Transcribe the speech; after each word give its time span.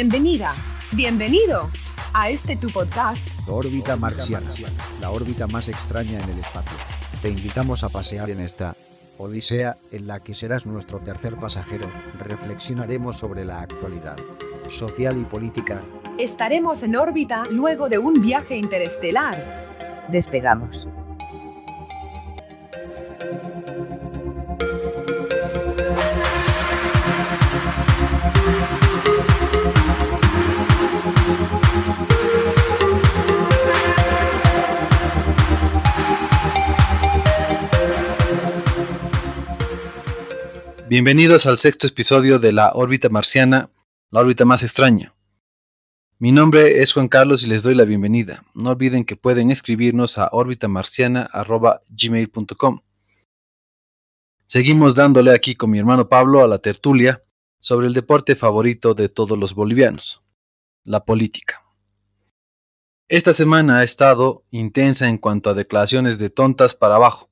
Bienvenida, 0.00 0.54
bienvenido 0.92 1.70
a 2.14 2.30
este 2.30 2.56
tu 2.56 2.68
podcast. 2.68 3.20
Órbita 3.48 3.96
marciana, 3.96 4.48
la 5.00 5.10
órbita 5.10 5.48
más 5.48 5.66
extraña 5.66 6.20
en 6.20 6.30
el 6.30 6.38
espacio. 6.38 6.78
Te 7.20 7.30
invitamos 7.30 7.82
a 7.82 7.88
pasear 7.88 8.30
en 8.30 8.38
esta 8.38 8.76
odisea 9.16 9.76
en 9.90 10.06
la 10.06 10.20
que 10.20 10.34
serás 10.34 10.64
nuestro 10.64 11.00
tercer 11.00 11.34
pasajero. 11.34 11.90
Reflexionaremos 12.20 13.18
sobre 13.18 13.44
la 13.44 13.62
actualidad 13.62 14.16
social 14.78 15.20
y 15.20 15.24
política. 15.24 15.82
Estaremos 16.16 16.80
en 16.80 16.94
órbita 16.94 17.46
luego 17.50 17.88
de 17.88 17.98
un 17.98 18.22
viaje 18.22 18.56
interestelar. 18.56 20.06
Despegamos. 20.12 20.86
Bienvenidos 40.88 41.44
al 41.44 41.58
sexto 41.58 41.86
episodio 41.86 42.38
de 42.38 42.50
la 42.50 42.72
órbita 42.72 43.10
marciana, 43.10 43.68
la 44.10 44.20
órbita 44.20 44.46
más 44.46 44.62
extraña. 44.62 45.14
Mi 46.18 46.32
nombre 46.32 46.80
es 46.80 46.94
Juan 46.94 47.08
Carlos 47.08 47.44
y 47.44 47.46
les 47.46 47.62
doy 47.62 47.74
la 47.74 47.84
bienvenida. 47.84 48.46
No 48.54 48.70
olviden 48.70 49.04
que 49.04 49.14
pueden 49.14 49.50
escribirnos 49.50 50.16
a 50.16 50.30
orbitamarciana.gmail.com. 50.32 52.80
Seguimos 54.46 54.94
dándole 54.94 55.32
aquí 55.32 55.56
con 55.56 55.68
mi 55.68 55.78
hermano 55.78 56.08
Pablo 56.08 56.42
a 56.42 56.48
la 56.48 56.60
tertulia 56.60 57.22
sobre 57.60 57.86
el 57.86 57.92
deporte 57.92 58.34
favorito 58.34 58.94
de 58.94 59.10
todos 59.10 59.38
los 59.38 59.54
bolivianos, 59.54 60.22
la 60.84 61.04
política. 61.04 61.64
Esta 63.08 63.34
semana 63.34 63.80
ha 63.80 63.82
estado 63.82 64.46
intensa 64.50 65.06
en 65.06 65.18
cuanto 65.18 65.50
a 65.50 65.54
declaraciones 65.54 66.18
de 66.18 66.30
tontas 66.30 66.74
para 66.74 66.94
abajo, 66.94 67.28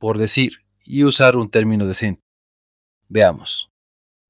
por 0.00 0.18
decir 0.18 0.64
y 0.82 1.04
usar 1.04 1.36
un 1.36 1.52
término 1.52 1.86
decente. 1.86 2.28
Veamos. 3.10 3.68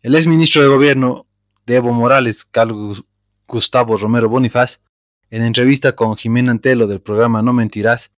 El 0.00 0.14
ex 0.14 0.26
ministro 0.26 0.62
de 0.62 0.68
Gobierno 0.68 1.26
de 1.66 1.76
Evo 1.76 1.92
Morales, 1.92 2.46
Carlos 2.46 3.04
Gustavo 3.46 3.98
Romero 3.98 4.30
Bonifaz, 4.30 4.80
en 5.28 5.42
entrevista 5.42 5.94
con 5.94 6.16
Jimena 6.16 6.52
Antelo 6.52 6.86
del 6.86 7.02
programa 7.02 7.42
No 7.42 7.52
Mentirás, 7.52 8.10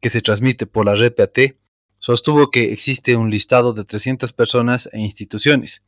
que 0.00 0.08
se 0.08 0.22
transmite 0.22 0.64
por 0.64 0.86
la 0.86 0.94
red 0.94 1.12
sostuvo 1.98 2.50
que 2.50 2.72
existe 2.72 3.14
un 3.14 3.30
listado 3.30 3.74
de 3.74 3.84
300 3.84 4.32
personas 4.32 4.88
e 4.90 5.00
instituciones 5.00 5.84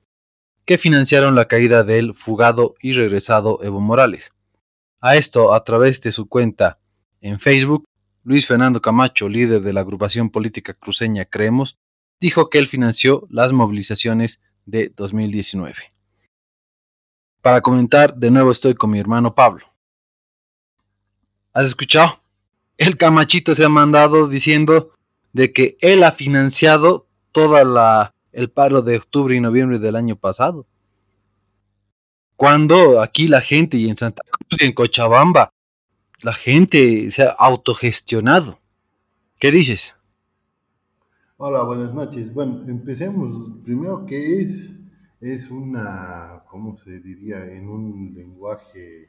que 0.67 0.77
financiaron 0.77 1.35
la 1.35 1.49
caída 1.49 1.83
del 1.83 2.13
fugado 2.13 2.75
y 2.83 2.93
regresado 2.93 3.61
Evo 3.63 3.81
Morales. 3.81 4.33
A 5.01 5.17
esto, 5.17 5.55
a 5.55 5.65
través 5.65 6.03
de 6.03 6.13
su 6.13 6.29
cuenta 6.29 6.79
en 7.23 7.41
Facebook, 7.41 7.87
Luis 8.25 8.47
Fernando 8.47 8.83
Camacho, 8.83 9.27
líder 9.27 9.63
de 9.63 9.73
la 9.73 9.81
agrupación 9.81 10.29
política 10.29 10.75
cruceña 10.75 11.25
Creemos, 11.25 11.79
dijo 12.21 12.51
que 12.51 12.59
él 12.59 12.67
financió 12.67 13.27
las 13.31 13.53
movilizaciones 13.53 14.41
de 14.67 14.93
2019. 14.97 15.75
Para 17.43 17.61
comentar, 17.61 18.15
de 18.17 18.31
nuevo 18.31 18.51
estoy 18.51 18.75
con 18.75 18.91
mi 18.91 18.99
hermano 18.99 19.35
Pablo. 19.35 19.67
¿Has 21.53 21.69
escuchado? 21.69 22.21
El 22.77 22.97
camachito 22.97 23.55
se 23.55 23.65
ha 23.65 23.69
mandado 23.69 24.29
diciendo 24.29 24.93
de 25.33 25.53
que 25.53 25.77
él 25.81 26.05
ha 26.05 26.13
financiado 26.13 27.07
toda 27.33 27.65
la 27.65 28.15
el 28.33 28.51
paro 28.51 28.83
de 28.83 28.97
octubre 28.97 29.35
y 29.35 29.41
noviembre 29.41 29.79
del 29.79 29.97
año 29.97 30.17
pasado. 30.17 30.67
Cuando 32.37 33.03
aquí 33.03 33.27
la 33.27 33.41
gente 33.41 33.77
y 33.79 33.89
en 33.89 33.97
Santa 33.97 34.23
Cruz 34.31 34.61
y 34.61 34.65
en 34.65 34.73
Cochabamba 34.73 35.51
la 36.23 36.33
gente 36.33 37.11
se 37.11 37.25
ha 37.25 37.31
autogestionado. 37.31 38.61
¿Qué 39.41 39.51
dices? 39.51 39.97
Hola, 41.41 41.63
buenas 41.63 41.95
noches. 41.95 42.35
Bueno, 42.35 42.65
empecemos. 42.67 43.63
Primero, 43.65 44.05
¿qué 44.07 44.43
es? 44.43 44.73
Es 45.21 45.49
una, 45.53 46.43
¿cómo 46.51 46.77
se 46.79 46.99
diría? 46.99 47.47
En 47.53 47.69
un 47.69 48.13
lenguaje 48.13 49.09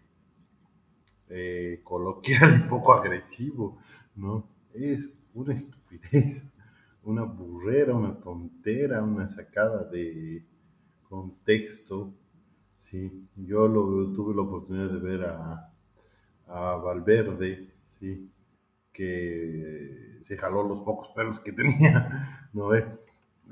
eh, 1.29 1.81
coloquial 1.83 2.61
y 2.65 2.69
poco 2.69 2.93
agresivo, 2.93 3.79
¿no? 4.15 4.43
Es 4.75 5.09
una 5.33 5.55
estupidez, 5.55 6.43
una 7.03 7.23
burrera, 7.23 7.95
una 7.95 8.13
tontera, 8.19 9.01
una 9.03 9.27
sacada 9.29 9.85
de 9.85 10.43
contexto. 11.09 12.13
Sí, 12.77 13.27
yo 13.37 13.67
lo, 13.67 14.13
tuve 14.13 14.35
la 14.35 14.43
oportunidad 14.43 14.89
de 14.91 14.99
ver 14.99 15.23
a, 15.25 15.71
a 16.47 16.75
Valverde, 16.75 17.71
sí, 17.99 18.29
que 18.99 20.19
se 20.27 20.37
jaló 20.37 20.67
los 20.67 20.79
pocos 20.83 21.07
pelos 21.15 21.39
que 21.39 21.53
tenía, 21.53 22.49
¿no 22.53 22.67
ve? 22.67 22.85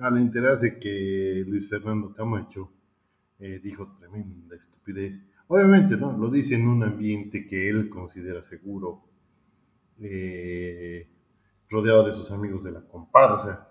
Al 0.01 0.17
enterarse 0.17 0.77
que 0.77 1.45
Luis 1.47 1.69
Fernando 1.69 2.13
Camacho 2.13 2.69
eh, 3.39 3.61
dijo 3.63 3.95
tremenda 3.97 4.57
estupidez. 4.57 5.13
Obviamente, 5.47 5.95
¿no? 5.95 6.17
Lo 6.17 6.29
dice 6.29 6.55
en 6.55 6.67
un 6.67 6.83
ambiente 6.83 7.47
que 7.47 7.69
él 7.69 7.87
considera 7.87 8.43
seguro, 8.43 9.03
eh, 10.01 11.07
rodeado 11.69 12.07
de 12.07 12.13
sus 12.15 12.29
amigos 12.29 12.65
de 12.65 12.73
la 12.73 12.81
comparsa, 12.81 13.69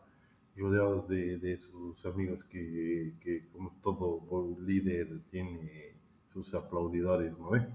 rodeados 0.56 1.06
de, 1.08 1.58
sus 1.58 2.06
amigos 2.06 2.42
que, 2.44 3.12
como 3.52 3.76
todo 3.82 4.56
líder, 4.62 5.08
tiene 5.30 5.92
sus 6.32 6.54
aplaudidores, 6.54 7.38
¿no 7.38 7.50
ve? 7.50 7.66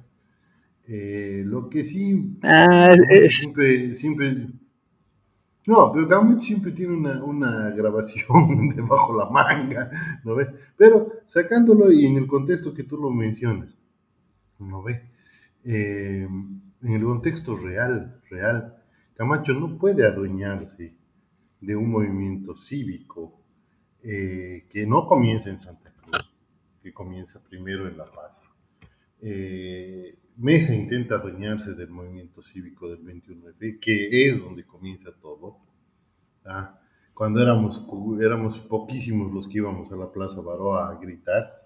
Eh, 0.87 1.43
lo 1.45 1.69
que 1.69 1.85
sí, 1.85 2.37
ah, 2.43 2.95
siempre, 3.29 3.95
siempre, 3.95 4.47
no, 5.67 5.91
pero 5.93 6.07
Gambit 6.07 6.41
siempre 6.41 6.71
tiene 6.71 6.93
una, 6.93 7.23
una 7.23 7.69
grabación 7.69 8.69
debajo 8.75 9.15
la 9.17 9.29
manga, 9.29 10.19
¿no 10.23 10.35
ves? 10.35 10.49
Pero 10.75 11.11
sacándolo 11.27 11.91
y 11.91 12.05
en 12.07 12.17
el 12.17 12.27
contexto 12.27 12.73
que 12.73 12.83
tú 12.83 12.97
lo 12.97 13.09
mencionas, 13.11 13.69
¿no 14.59 14.81
ves? 14.83 15.01
Eh, 15.63 16.27
en 16.83 16.91
el 16.91 17.03
contexto 17.03 17.55
real, 17.55 18.19
real, 18.29 18.75
Camacho 19.15 19.53
no 19.53 19.77
puede 19.77 20.05
adueñarse 20.05 20.95
de 21.59 21.75
un 21.75 21.91
movimiento 21.91 22.57
cívico 22.57 23.39
eh, 24.03 24.65
que 24.71 24.87
no 24.87 25.05
comienza 25.05 25.49
en 25.51 25.59
Santa 25.59 25.93
Cruz, 26.01 26.27
que 26.81 26.91
comienza 26.91 27.39
primero 27.39 27.87
en 27.87 27.97
La 27.97 28.05
Paz. 28.05 28.31
Eh, 29.21 30.17
Mesa 30.37 30.73
intenta 30.73 31.15
adueñarse 31.15 31.73
del 31.73 31.89
movimiento 31.89 32.41
cívico 32.41 32.89
del 32.89 33.03
21F, 33.03 33.79
que 33.79 34.29
es 34.29 34.39
donde 34.39 34.63
comienza 34.63 35.11
todo. 35.21 35.57
¿ah? 36.45 36.79
Cuando 37.13 37.41
éramos, 37.41 37.85
éramos 38.19 38.57
poquísimos 38.61 39.31
los 39.31 39.47
que 39.47 39.57
íbamos 39.57 39.91
a 39.91 39.95
la 39.95 40.11
Plaza 40.11 40.41
Baroa 40.41 40.89
a 40.89 40.99
gritar, 40.99 41.61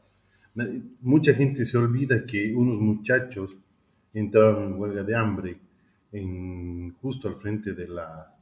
mucha 1.01 1.33
gente 1.33 1.65
se 1.65 1.77
olvida 1.77 2.25
que 2.25 2.53
unos 2.53 2.79
muchachos 2.79 3.55
entraron 4.13 4.73
en 4.73 4.79
huelga 4.79 5.03
de 5.03 5.15
hambre 5.15 5.57
en, 6.11 6.93
justo 7.01 7.27
al 7.27 7.35
frente 7.35 7.73
de, 7.73 7.87
la, 7.87 8.35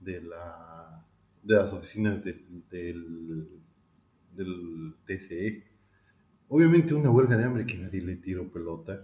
de, 0.00 0.22
la, 0.22 1.04
de 1.42 1.54
las 1.54 1.72
oficinas 1.72 2.22
del, 2.24 3.48
del 4.36 4.94
TCE. 5.06 5.64
Obviamente 6.50 6.94
una 6.94 7.10
huelga 7.10 7.36
de 7.36 7.44
hambre 7.44 7.66
que 7.66 7.78
nadie 7.78 8.02
le 8.02 8.16
tiró 8.16 8.50
pelota 8.52 9.00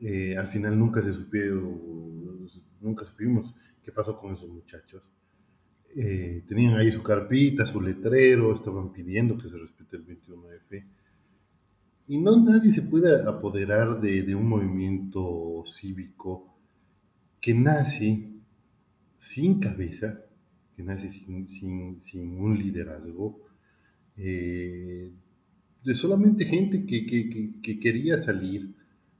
eh, 0.00 0.36
al 0.36 0.48
final 0.48 0.78
nunca 0.78 1.02
se 1.02 1.12
supieron, 1.12 2.46
nunca 2.80 3.04
supimos 3.04 3.54
qué 3.82 3.92
pasó 3.92 4.18
con 4.18 4.34
esos 4.34 4.50
muchachos. 4.50 5.02
Eh, 5.96 6.42
tenían 6.48 6.74
ahí 6.74 6.90
su 6.90 7.02
carpita, 7.02 7.64
su 7.66 7.80
letrero, 7.80 8.54
estaban 8.54 8.92
pidiendo 8.92 9.38
que 9.38 9.48
se 9.48 9.56
respete 9.56 9.96
el 9.96 10.06
21F. 10.06 10.84
Y 12.08 12.18
no 12.18 12.36
nadie 12.38 12.74
se 12.74 12.82
puede 12.82 13.22
apoderar 13.26 14.00
de, 14.00 14.34
un 14.34 14.48
movimiento 14.48 15.64
cívico 15.80 16.54
que 17.40 17.54
nace 17.54 18.30
sin 19.18 19.60
cabeza, 19.60 20.20
que 20.76 20.82
nace 20.82 21.08
sin, 21.08 22.38
un 22.38 22.58
liderazgo, 22.58 23.40
eh, 24.16 25.03
de 25.84 25.94
solamente 25.94 26.44
gente 26.44 26.86
que 26.86 27.80
quería 27.80 28.22
salir 28.22 28.74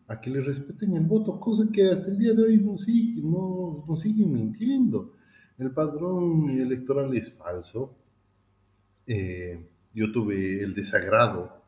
a 0.08 0.20
que 0.20 0.30
le 0.30 0.40
respeten 0.40 0.96
el 0.96 1.04
voto, 1.04 1.40
cosa 1.40 1.70
que 1.72 1.90
hasta 1.90 2.08
el 2.08 2.18
día 2.18 2.34
de 2.34 2.42
hoy 2.42 2.58
nos, 2.58 2.82
sigue, 2.82 3.22
no, 3.22 3.84
nos 3.88 4.00
siguen 4.00 4.32
mintiendo. 4.32 5.14
El 5.58 5.70
padrón 5.70 6.50
electoral 6.50 7.16
es 7.16 7.32
falso. 7.34 7.96
Eh, 9.06 9.58
yo 9.94 10.12
tuve 10.12 10.62
el 10.62 10.74
desagrado 10.74 11.62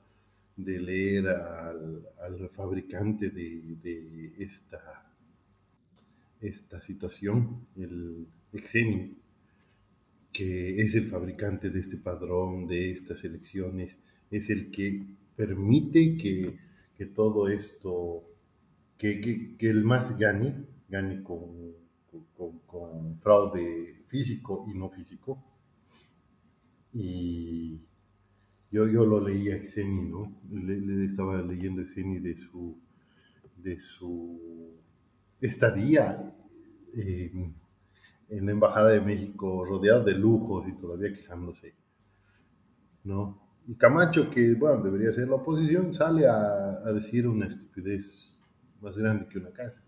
de 0.56 0.80
leer 0.80 1.28
al, 1.28 2.50
fabricante 2.54 3.30
de, 3.30 4.32
esta, 4.38 5.06
esta 6.40 6.80
situación, 6.82 7.66
el 7.76 8.26
Exeni, 8.52 9.16
que 10.32 10.82
es 10.82 10.94
el 10.94 11.10
fabricante 11.10 11.70
de 11.70 11.80
este 11.80 11.96
padrón, 11.96 12.66
de 12.66 12.92
estas 12.92 13.22
elecciones, 13.24 13.96
es 14.30 14.48
el 14.50 14.70
que 14.70 15.02
permite 15.36 16.16
que 16.16 16.66
que 16.96 17.06
todo 17.06 17.48
esto, 17.48 18.24
que, 18.98 19.20
que, 19.58 19.70
el 19.70 19.84
MAS 19.84 20.16
gane, 20.18 20.64
gane 20.88 21.22
con, 21.22 21.74
con, 22.36 22.58
con, 22.60 23.18
fraude 23.20 24.04
físico 24.08 24.64
y 24.68 24.78
no 24.78 24.88
físico. 24.90 25.42
Y 26.94 27.80
yo, 28.70 28.88
yo 28.88 29.04
lo 29.04 29.20
leí 29.20 29.50
a 29.50 29.58
Xeni, 29.58 30.08
¿no? 30.08 30.32
Le, 30.50 31.04
estaba 31.04 31.42
leyendo 31.42 31.82
a 31.82 31.86
Xeni 31.86 32.18
de 32.18 32.36
su, 32.38 32.78
de 33.58 33.78
su 33.98 34.72
estadía 35.42 36.34
eh, 36.94 37.30
en 38.30 38.46
la 38.46 38.52
Embajada 38.52 38.90
de 38.90 39.02
México, 39.02 39.66
rodeado 39.66 40.02
de 40.04 40.14
lujos 40.14 40.66
y 40.66 40.72
todavía 40.72 41.14
quejándose, 41.14 41.74
¿no? 43.04 43.38
Y 43.68 43.74
Camacho, 43.74 44.30
que, 44.30 44.54
bueno, 44.54 44.82
debería 44.82 45.12
ser 45.12 45.28
la 45.28 45.36
oposición, 45.36 45.92
sale 45.94 46.26
a, 46.28 46.80
decir 46.92 47.26
una 47.26 47.46
estupidez 47.46 48.04
más 48.80 48.96
grande 48.96 49.26
que 49.28 49.38
una 49.38 49.50
casa. 49.50 49.80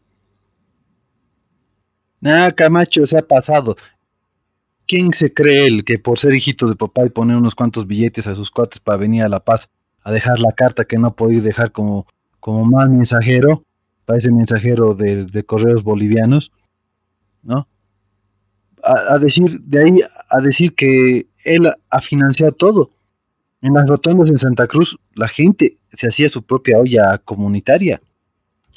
Nah, 2.21 2.51
Camacho 2.51 3.07
se 3.07 3.19
ha 3.19 3.23
pasado. 3.23 3.77
¿Quién 4.87 5.13
se 5.13 5.33
cree 5.33 5.67
él 5.67 5.85
que 5.85 5.99
por 5.99 6.19
ser 6.19 6.35
hijito 6.35 6.67
de 6.67 6.75
papá 6.75 7.05
y 7.05 7.11
poner 7.11 7.37
unos 7.37 7.55
cuantos 7.55 7.87
billetes 7.87 8.27
a 8.27 8.35
sus 8.35 8.51
cuates 8.51 8.81
para 8.81 8.99
venir 8.99 9.23
a 9.23 9.29
La 9.29 9.41
Paz 9.41 9.71
a 10.03 10.11
dejar 10.11 10.41
la 10.41 10.53
carta 10.53 10.85
que 10.85 10.99
no 10.99 11.09
ha 11.09 11.15
podido 11.15 11.43
dejar 11.43 11.71
como, 11.71 12.07
como 12.41 12.65
mal 12.65 12.89
mensajero, 12.89 13.63
para 14.07 14.17
ese 14.17 14.33
mensajero 14.33 14.95
de, 14.95 15.27
de 15.27 15.45
correos 15.45 15.85
bolivianos, 15.85 16.51
¿no? 17.43 17.69
A, 18.83 19.15
a, 19.15 19.19
decir, 19.19 19.61
de 19.61 19.83
ahí 19.85 20.01
a 20.31 20.41
decir 20.41 20.75
que 20.75 21.27
él 21.45 21.71
ha 21.91 22.01
financiado 22.01 22.53
todo. 22.53 22.91
En 23.60 23.75
las 23.75 23.88
rotondas 23.88 24.31
en 24.31 24.37
Santa 24.37 24.66
Cruz 24.66 24.99
la 25.14 25.28
gente 25.28 25.78
se 25.90 26.08
hacía 26.08 26.28
su 26.28 26.43
propia 26.43 26.78
olla 26.78 27.19
comunitaria. 27.19 28.00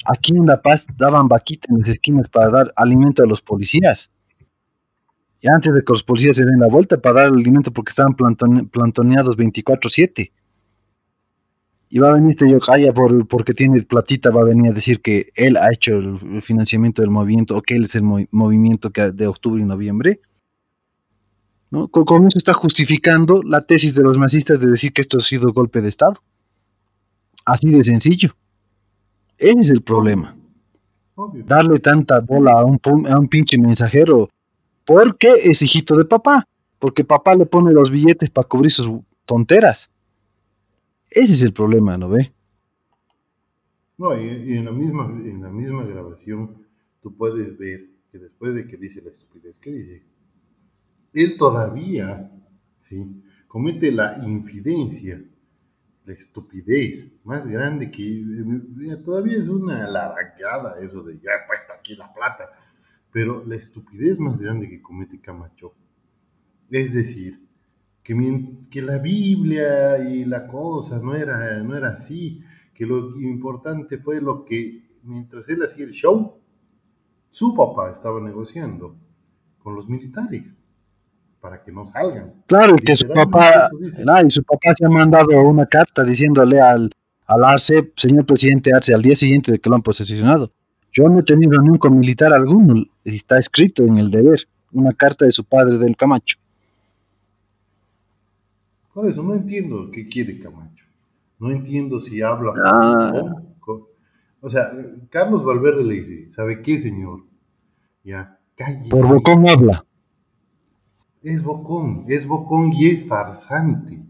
Aquí 0.04 0.36
en 0.36 0.46
La 0.46 0.60
Paz 0.60 0.84
daban 0.96 1.28
vaquita 1.28 1.68
en 1.70 1.78
las 1.78 1.88
esquinas 1.88 2.28
para 2.28 2.50
dar 2.50 2.72
alimento 2.74 3.22
a 3.22 3.26
los 3.26 3.40
policías. 3.40 4.10
Y 5.40 5.48
antes 5.48 5.72
de 5.74 5.80
que 5.80 5.92
los 5.92 6.02
policías 6.02 6.36
se 6.36 6.44
den 6.44 6.58
la 6.58 6.68
vuelta 6.68 6.96
para 6.96 7.22
dar 7.22 7.26
alimento 7.26 7.72
porque 7.72 7.90
estaban 7.90 8.14
plantone, 8.14 8.64
plantoneados 8.64 9.36
24-7. 9.36 10.30
Y 11.90 11.98
va 11.98 12.10
a 12.10 12.14
venir 12.14 12.30
este 12.30 12.50
Yocaya 12.50 12.92
por, 12.92 13.28
porque 13.28 13.52
tiene 13.52 13.82
platita, 13.82 14.30
va 14.30 14.40
a 14.40 14.44
venir 14.44 14.70
a 14.70 14.74
decir 14.74 15.02
que 15.02 15.30
él 15.34 15.56
ha 15.56 15.72
hecho 15.72 15.96
el, 15.96 16.42
financiamiento 16.42 17.02
del 17.02 17.10
movimiento 17.10 17.56
o 17.56 17.62
que 17.62 17.76
él 17.76 17.84
es 17.84 17.94
el 17.94 18.02
mov 18.02 18.26
movimiento 18.30 18.90
que 18.90 19.12
de 19.12 19.26
octubre 19.26 19.60
y 19.60 19.64
noviembre. 19.64 20.20
¿No? 21.72 21.88
Con, 21.88 22.04
con, 22.04 22.26
eso 22.26 22.38
está 22.38 22.52
justificando 22.52 23.42
la 23.42 23.64
tesis 23.64 23.94
de 23.94 24.02
los 24.02 24.18
masistas 24.18 24.60
de 24.60 24.70
decir 24.70 24.92
que 24.92 25.00
esto 25.00 25.16
ha 25.16 25.22
sido 25.22 25.52
golpe 25.52 25.80
de 25.80 25.88
Estado. 25.88 26.14
Así 27.46 27.70
de 27.70 27.82
sencillo. 27.82 28.36
Ese 29.38 29.60
es 29.60 29.70
el 29.70 29.82
problema. 29.82 30.36
Obvio. 31.14 31.44
Darle 31.44 31.80
tanta 31.80 32.20
bola 32.20 32.52
a 32.52 32.64
un, 32.64 32.78
a 33.08 33.18
un 33.18 33.26
pinche 33.26 33.58
mensajero 33.58 34.28
porque 34.84 35.32
es 35.42 35.62
hijito 35.62 35.96
de 35.96 36.04
papá. 36.04 36.46
Porque 36.78 37.04
papá 37.04 37.34
le 37.34 37.46
pone 37.46 37.72
los 37.72 37.90
billetes 37.90 38.28
para 38.28 38.46
cubrir 38.46 38.70
sus 38.70 39.00
tonteras. 39.24 39.90
Ese 41.10 41.32
es 41.32 41.42
el 41.42 41.52
problema, 41.52 41.96
¿no 41.96 42.10
ve? 42.10 42.32
No, 43.96 44.18
y, 44.20 44.26
y, 44.26 44.56
en, 44.58 44.66
la 44.66 44.72
misma, 44.72 45.06
en 45.06 45.42
la 45.42 45.48
misma 45.48 45.84
grabación 45.84 46.66
tú 47.02 47.16
puedes 47.16 47.56
ver 47.56 47.86
que 48.10 48.18
después 48.18 48.54
de 48.54 48.66
que 48.66 48.76
dice 48.76 49.00
la 49.00 49.10
estupidez, 49.10 49.58
¿qué 49.58 49.70
dice? 49.70 50.11
Él 51.12 51.36
todavía, 51.36 52.30
¿sí? 52.88 53.22
Comete 53.46 53.92
la 53.92 54.18
infidencia, 54.24 55.22
la 56.06 56.12
estupidez 56.14 57.12
más 57.24 57.46
grande 57.46 57.90
que... 57.90 58.24
Todavía 59.04 59.36
es 59.36 59.48
una 59.48 59.86
largada 59.88 60.80
eso 60.80 61.02
de 61.02 61.14
ya 61.16 61.30
he 61.32 61.46
puesto 61.46 61.72
aquí 61.78 61.94
la 61.94 62.12
plata, 62.12 62.50
pero 63.12 63.44
la 63.44 63.56
estupidez 63.56 64.18
más 64.18 64.38
grande 64.38 64.68
que 64.68 64.80
comete 64.80 65.20
Camacho, 65.20 65.74
es 66.70 66.94
decir, 66.94 67.38
que, 68.02 68.14
que, 68.70 68.80
la 68.80 68.96
Biblia 68.96 69.98
y 69.98 70.24
la 70.24 70.46
cosa 70.46 70.98
no 70.98 71.14
era, 71.14 71.62
no 71.62 71.76
era 71.76 71.90
así, 71.90 72.42
que 72.74 72.86
lo 72.86 73.20
importante 73.20 73.98
fue 73.98 74.20
lo 74.20 74.46
que, 74.46 74.82
mientras 75.02 75.46
él 75.50 75.62
hacía 75.62 75.84
el 75.84 75.92
show, 75.92 76.40
su 77.30 77.54
papá 77.54 77.92
estaba 77.92 78.20
negociando 78.20 78.96
con 79.62 79.76
los 79.76 79.88
militares 79.88 80.44
para 81.42 81.60
que 81.60 81.72
no 81.72 81.84
salgan. 81.86 82.32
Claro, 82.46 82.76
y 82.78 82.84
que 82.84 82.94
su 82.94 83.08
papá, 83.08 83.68
y 84.24 84.30
su 84.30 84.44
papá 84.44 84.74
se 84.78 84.86
ha 84.86 84.88
mandado 84.88 85.42
una 85.42 85.66
carta 85.66 86.04
diciéndole 86.04 86.60
al, 86.60 86.88
al 87.26 87.44
Arce, 87.44 87.92
señor 87.96 88.24
presidente 88.24 88.72
Arce, 88.72 88.94
al 88.94 89.02
día 89.02 89.16
siguiente 89.16 89.50
de 89.50 89.58
que 89.58 89.68
lo 89.68 89.74
han 89.74 89.82
posesionado, 89.82 90.52
yo 90.92 91.08
no 91.08 91.18
he 91.18 91.24
tenido 91.24 91.60
nunca 91.60 91.90
militar 91.90 92.32
alguno, 92.32 92.84
está 93.04 93.38
escrito 93.38 93.82
en 93.82 93.98
el 93.98 94.10
deber, 94.10 94.46
una 94.70 94.92
carta 94.92 95.24
de 95.24 95.32
su 95.32 95.42
padre 95.42 95.78
del 95.78 95.96
Camacho. 95.96 96.38
Por 98.94 99.10
eso 99.10 99.22
no 99.22 99.34
entiendo 99.34 99.90
qué 99.90 100.08
quiere 100.08 100.38
Camacho. 100.38 100.84
No 101.40 101.50
entiendo 101.50 102.00
si 102.02 102.22
habla 102.22 102.52
ah. 102.64 103.42
con, 103.58 103.82
O 104.42 104.48
sea, 104.48 104.70
Carlos 105.10 105.44
Valverde 105.44 105.82
le 105.82 105.94
dice, 105.94 106.32
¿sabe 106.34 106.62
qué, 106.62 106.80
señor? 106.80 107.22
Ya, 108.04 108.38
calle. 108.54 108.88
Por 108.88 109.08
Bocón 109.08 109.48
habla. 109.48 109.84
Es 111.22 111.42
Bocón, 111.42 112.06
es 112.08 112.26
Bocón 112.26 112.72
y 112.72 112.90
es 112.90 113.06
farsante. 113.06 114.00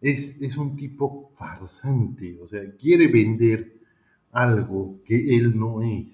Es, 0.00 0.36
es 0.40 0.56
un 0.56 0.76
tipo 0.76 1.32
farsante. 1.38 2.38
O 2.42 2.48
sea, 2.48 2.60
quiere 2.78 3.08
vender 3.08 3.72
algo 4.32 5.00
que 5.04 5.36
él 5.36 5.58
no 5.58 5.82
es. 5.82 6.08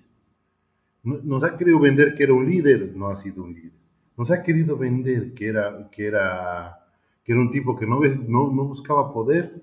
Nos 1.02 1.43
ha 1.43 1.56
querido 1.56 1.79
vender 1.79 2.14
que 2.14 2.25
era 2.25 2.35
un 2.35 2.50
líder, 2.50 2.93
no 2.94 3.08
ha 3.08 3.23
sido 3.23 3.43
un 3.44 3.55
líder. 3.55 3.73
Nos 4.17 4.31
ha 4.31 4.43
querido 4.43 4.76
vender 4.76 5.32
que 5.32 5.46
era, 5.46 5.88
que 5.90 6.06
era 6.06 6.79
que 7.29 7.32
era 7.32 7.43
un 7.43 7.50
tipo 7.50 7.76
que 7.76 7.87
no, 7.87 8.00
no, 8.00 8.50
no, 8.50 8.65
buscaba 8.65 9.12
poder 9.12 9.62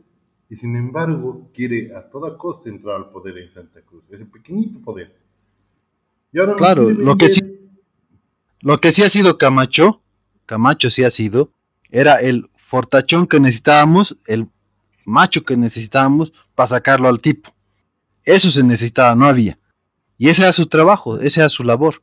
y 0.52 0.56
sin 0.56 0.76
embargo 0.76 1.50
quiere 1.52 1.96
a 1.96 2.12
toda 2.12 2.38
costa 2.38 2.70
entrar 2.70 2.98
al 2.98 3.10
poder 3.10 3.40
en 3.40 3.52
Santa 3.56 3.82
Cruz, 3.82 4.04
ese 4.12 4.24
pequeñito 4.26 4.80
poder. 4.82 5.16
Y 6.32 6.38
ahora 6.38 6.54
claro, 6.54 6.92
lo 6.92 7.18
que, 7.18 7.28
sí, 7.28 7.42
lo 8.62 8.80
que 8.80 8.92
sí 8.92 9.02
ha 9.02 9.10
sido 9.10 9.40
Camacho, 9.40 10.04
Camacho 10.46 10.90
sí 10.90 11.04
ha 11.04 11.10
sido, 11.10 11.52
era 11.90 12.20
el 12.20 12.50
fortachón 12.56 13.28
que 13.28 13.40
necesitábamos, 13.40 14.18
el 14.26 14.48
macho 15.06 15.44
que 15.44 15.58
necesitábamos 15.58 16.34
para 16.56 16.68
sacarlo 16.68 17.08
al 17.08 17.22
tipo. 17.22 17.54
Eso 18.24 18.50
se 18.50 18.64
necesitaba, 18.64 19.16
no 19.16 19.26
había. 19.26 19.58
Y 20.18 20.30
ese 20.30 20.44
era 20.44 20.52
su 20.52 20.68
trabajo, 20.68 21.20
esa 21.20 21.42
era 21.42 21.50
su 21.50 21.64
labor. 21.64 22.02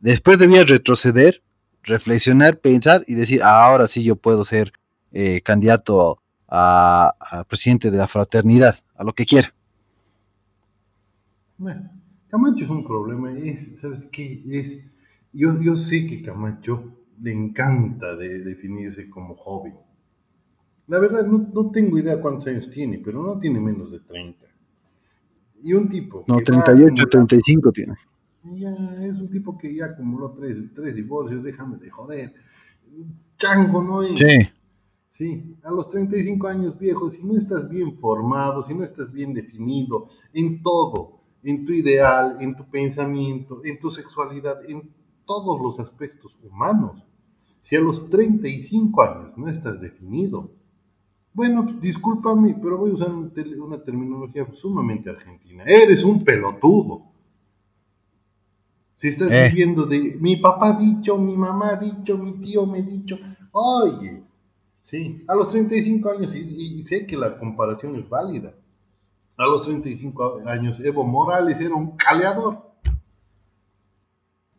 Después 0.00 0.38
debía 0.38 0.64
retroceder 0.64 1.42
reflexionar, 1.84 2.58
pensar 2.58 3.04
y 3.06 3.14
decir, 3.14 3.42
ah, 3.42 3.66
ahora 3.66 3.86
sí 3.86 4.02
yo 4.02 4.16
puedo 4.16 4.44
ser 4.44 4.72
eh, 5.12 5.40
candidato 5.42 6.18
a, 6.48 7.44
presidente 7.48 7.90
de 7.90 7.98
la 7.98 8.08
fraternidad, 8.08 8.78
a 8.96 9.04
lo 9.04 9.12
que 9.12 9.26
quiera. 9.26 9.52
Camacho 12.28 12.64
es 12.64 12.70
un 12.70 12.84
problema, 12.84 13.32
es, 13.38 13.80
¿sabes 13.80 14.00
qué? 14.12 14.42
Es, 14.50 14.84
yo, 15.32 15.60
yo 15.60 15.76
sé 15.76 16.06
que 16.06 16.22
Camacho 16.22 16.82
le 17.20 17.32
encanta 17.32 18.16
de, 18.16 18.40
definirse 18.40 19.08
como 19.08 19.34
joven. 19.36 19.74
La 20.86 20.98
verdad, 20.98 21.24
no, 21.26 21.48
no, 21.52 21.70
tengo 21.70 21.98
idea 21.98 22.20
cuántos 22.20 22.46
años 22.46 22.70
tiene, 22.70 22.98
pero 22.98 23.22
no 23.22 23.38
tiene 23.38 23.58
menos 23.58 23.90
de 23.90 24.00
30. 24.00 24.46
Y 25.62 25.72
un 25.72 25.88
tipo... 25.88 26.24
No, 26.28 26.36
38, 26.36 27.06
35 27.06 27.72
tiene 27.72 27.94
ya 28.52 28.70
es 29.02 29.18
un 29.18 29.30
tipo 29.30 29.56
que 29.56 29.74
ya 29.74 29.86
acumuló 29.86 30.32
tres, 30.32 30.58
tres 30.74 30.94
divorcios, 30.94 31.42
déjame 31.42 31.78
de 31.78 31.90
joder. 31.90 32.32
Chango, 33.38 33.82
¿no? 33.82 34.16
Sí. 34.16 34.38
Sí, 35.12 35.56
a 35.62 35.70
los 35.70 35.88
35 35.90 36.48
años 36.48 36.76
viejos, 36.76 37.12
si 37.12 37.22
no 37.22 37.38
estás 37.38 37.68
bien 37.68 37.96
formado, 37.98 38.64
si 38.64 38.74
no 38.74 38.82
estás 38.82 39.12
bien 39.12 39.32
definido 39.32 40.08
en 40.32 40.60
todo, 40.60 41.20
en 41.44 41.64
tu 41.64 41.72
ideal, 41.72 42.38
en 42.40 42.56
tu 42.56 42.68
pensamiento, 42.68 43.60
en 43.64 43.78
tu 43.78 43.92
sexualidad, 43.92 44.68
en 44.68 44.90
todos 45.26 45.60
los 45.60 45.86
aspectos 45.86 46.36
humanos, 46.42 47.02
si 47.62 47.76
a 47.76 47.80
los 47.80 48.08
35 48.10 49.02
años 49.02 49.38
no 49.38 49.48
estás 49.48 49.80
definido, 49.80 50.50
bueno, 51.34 51.64
discúlpame, 51.80 52.56
pero 52.62 52.78
voy 52.78 52.92
a 52.92 52.94
usar 52.94 53.10
una 53.10 53.82
terminología 53.82 54.46
sumamente 54.52 55.10
argentina. 55.10 55.64
Eres 55.66 56.04
un 56.04 56.22
pelotudo. 56.24 57.02
Si 58.96 59.08
estás 59.08 59.30
eh. 59.32 59.48
viviendo 59.48 59.84
de 59.84 60.16
mi 60.20 60.36
papá 60.36 60.78
dicho, 60.78 61.18
mi 61.18 61.36
mamá 61.36 61.74
dicho, 61.74 62.16
mi 62.16 62.34
tío 62.34 62.64
me 62.64 62.82
dicho, 62.82 63.18
oye, 63.50 64.22
sí, 64.84 65.24
a 65.26 65.34
los 65.34 65.50
35 65.50 66.10
años, 66.10 66.34
y, 66.34 66.38
y, 66.38 66.84
sé 66.84 67.04
que 67.04 67.16
la 67.16 67.36
comparación 67.36 67.96
es 67.96 68.08
válida, 68.08 68.54
a 69.36 69.46
los 69.46 69.64
35 69.64 70.42
años 70.46 70.78
Evo 70.80 71.04
Morales 71.04 71.60
era 71.60 71.74
un 71.74 71.96
caleador. 71.96 72.70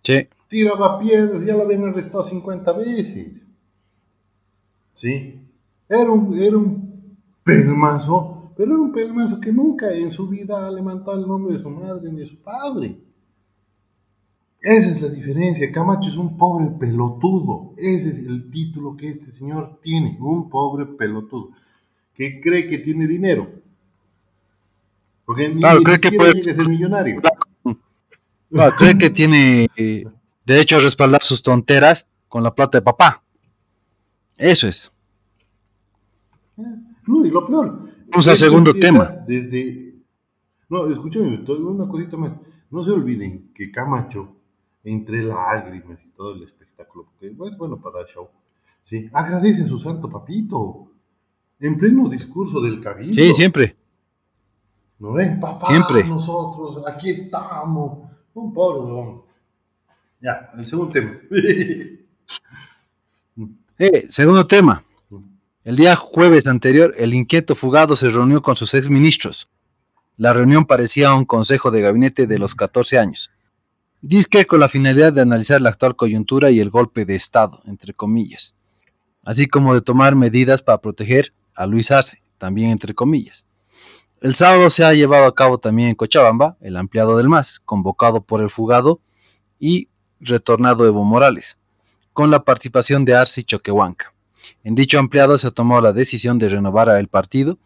Sí. 0.03 0.27
Tiraba 0.47 0.99
piedras, 0.99 1.43
ya 1.45 1.55
lo 1.55 1.63
habían 1.63 1.85
arrestado 1.85 2.27
50 2.29 2.71
veces. 2.73 3.33
Sí. 4.95 5.39
Era 5.89 6.09
un, 6.11 6.37
era 6.41 6.57
un 6.57 7.15
pelmazo 7.43 8.31
pero 8.57 8.71
era 8.73 8.81
un 8.81 8.91
pelmazo 8.93 9.39
que 9.41 9.51
nunca 9.51 9.91
en 9.91 10.11
su 10.13 10.29
vida 10.29 10.65
ha 10.65 10.71
levantado 10.71 11.19
el 11.19 11.27
nombre 11.27 11.57
de 11.57 11.61
su 11.61 11.69
madre 11.69 12.09
ni 12.09 12.19
de 12.21 12.27
su 12.27 12.37
padre. 12.37 12.95
Esa 14.61 14.91
es 14.91 15.01
la 15.01 15.09
diferencia. 15.09 15.69
Camacho 15.73 16.09
es 16.09 16.15
un 16.15 16.37
pobre 16.37 16.67
pelotudo. 16.79 17.73
Ese 17.77 18.09
es 18.09 18.17
el 18.19 18.49
título 18.51 18.95
que 18.95 19.09
este 19.09 19.31
señor 19.33 19.79
tiene. 19.81 20.17
Un 20.21 20.49
pobre 20.49 20.85
pelotudo. 20.85 21.49
Que 22.15 22.39
cree 22.39 22.69
que 22.69 22.77
tiene 22.79 23.07
dinero. 23.07 23.47
Porque 25.25 25.53
Claro, 25.53 25.79
ni 25.79 25.83
cree 25.83 25.99
que 25.99 26.11
puede- 26.13 26.41
ser 26.41 26.67
millonario. 26.67 27.21
Claro, 28.49 28.75
cree 28.77 28.97
que 28.97 29.09
tiene 29.09 29.67
eh, 29.75 30.05
derecho 30.45 30.77
a 30.77 30.79
respaldar 30.79 31.23
sus 31.23 31.41
tonteras 31.41 32.07
con 32.27 32.43
la 32.43 32.53
plata 32.53 32.77
de 32.77 32.81
papá. 32.83 33.23
Eso 34.37 34.67
es. 34.67 34.93
No, 36.55 37.25
y 37.25 37.29
lo 37.29 37.45
peor. 37.45 37.89
Vamos 38.07 38.27
al 38.27 38.35
segundo 38.35 38.73
tema. 38.73 39.05
Desde. 39.27 39.95
No, 40.69 40.89
escúchame, 40.89 41.43
una 41.47 41.87
cosita 41.87 42.17
más. 42.17 42.33
No 42.71 42.83
se 42.83 42.91
olviden 42.91 43.51
que 43.53 43.71
Camacho, 43.71 44.35
entre 44.83 45.23
lágrimas 45.23 45.99
y 46.03 46.09
todo 46.09 46.33
el 46.33 46.43
espectáculo, 46.43 47.05
porque 47.05 47.27
es 47.27 47.57
bueno 47.57 47.77
para 47.77 47.99
dar 47.99 48.07
show, 48.07 48.27
¿sí? 48.85 49.09
agradece 49.13 49.63
a 49.63 49.67
su 49.67 49.79
santo 49.79 50.09
papito. 50.09 50.91
En 51.59 51.77
pleno 51.77 52.09
discurso 52.09 52.59
del 52.59 52.81
cabildo. 52.81 53.13
Sí, 53.13 53.33
siempre. 53.33 53.77
¿No 54.99 55.13
ven? 55.13 55.39
Papá, 55.39 55.65
Siempre. 55.65 56.03
nosotros, 56.03 56.83
aquí 56.85 57.11
estamos. 57.11 58.09
Un 58.33 58.53
pobre 58.53 58.79
huevón. 58.79 59.21
Ya, 60.25 60.49
el 60.57 60.67
segundo 60.67 60.91
tema. 60.91 61.19
Eh, 63.77 64.05
segundo 64.07 64.47
tema. 64.47 64.85
El 65.65 65.75
día 65.75 65.97
jueves 65.97 66.47
anterior, 66.47 66.95
el 66.97 67.13
inquieto 67.13 67.55
fugado 67.55 67.97
se 67.97 68.07
reunió 68.07 68.41
con 68.41 68.55
sus 68.55 68.73
exministros. 68.73 69.49
La 70.15 70.31
reunión 70.31 70.65
parecía 70.65 71.13
un 71.13 71.25
consejo 71.25 71.71
de 71.71 71.81
gabinete 71.81 72.25
de 72.25 72.39
los 72.39 72.55
14 72.55 72.97
años. 72.97 73.31
Disque 74.01 74.45
con 74.45 74.61
la 74.61 74.69
finalidad 74.69 75.11
de 75.11 75.21
analizar 75.21 75.61
la 75.61 75.71
actual 75.71 75.97
coyuntura 75.97 76.51
y 76.51 76.61
el 76.61 76.69
golpe 76.69 77.03
de 77.03 77.15
Estado, 77.15 77.61
entre 77.65 77.93
comillas, 77.93 78.55
así 79.25 79.45
como 79.45 79.73
de 79.73 79.81
tomar 79.81 80.15
medidas 80.15 80.61
para 80.61 80.77
proteger 80.77 81.33
a 81.53 81.65
Luis 81.65 81.91
Arce, 81.91 82.21
también 82.37 82.69
entre 82.69 82.93
comillas. 82.93 83.45
El 84.21 84.35
sábado 84.35 84.69
se 84.69 84.85
ha 84.85 84.93
llevado 84.93 85.25
a 85.25 85.35
cabo 85.35 85.57
también 85.57 85.89
en 85.89 85.95
Cochabamba 85.95 86.55
el 86.61 86.77
ampliado 86.77 87.17
del 87.17 87.27
MAS, 87.27 87.59
convocado 87.59 88.21
por 88.21 88.41
el 88.41 88.49
fugado 88.49 89.01
y 89.59 89.89
retornado 90.19 90.85
Evo 90.85 91.03
Morales, 91.03 91.57
con 92.13 92.31
la 92.31 92.43
participación 92.43 93.05
de 93.05 93.15
Arce 93.15 93.41
y 93.41 93.43
Choquehuanca. 93.43 94.13
En 94.63 94.75
dicho 94.75 94.99
ampliado 94.99 95.37
se 95.37 95.51
tomó 95.51 95.79
la 95.81 95.93
decisión 95.93 96.39
de 96.39 96.47
renovar 96.47 96.89
el 96.89 97.07
partido 97.07 97.57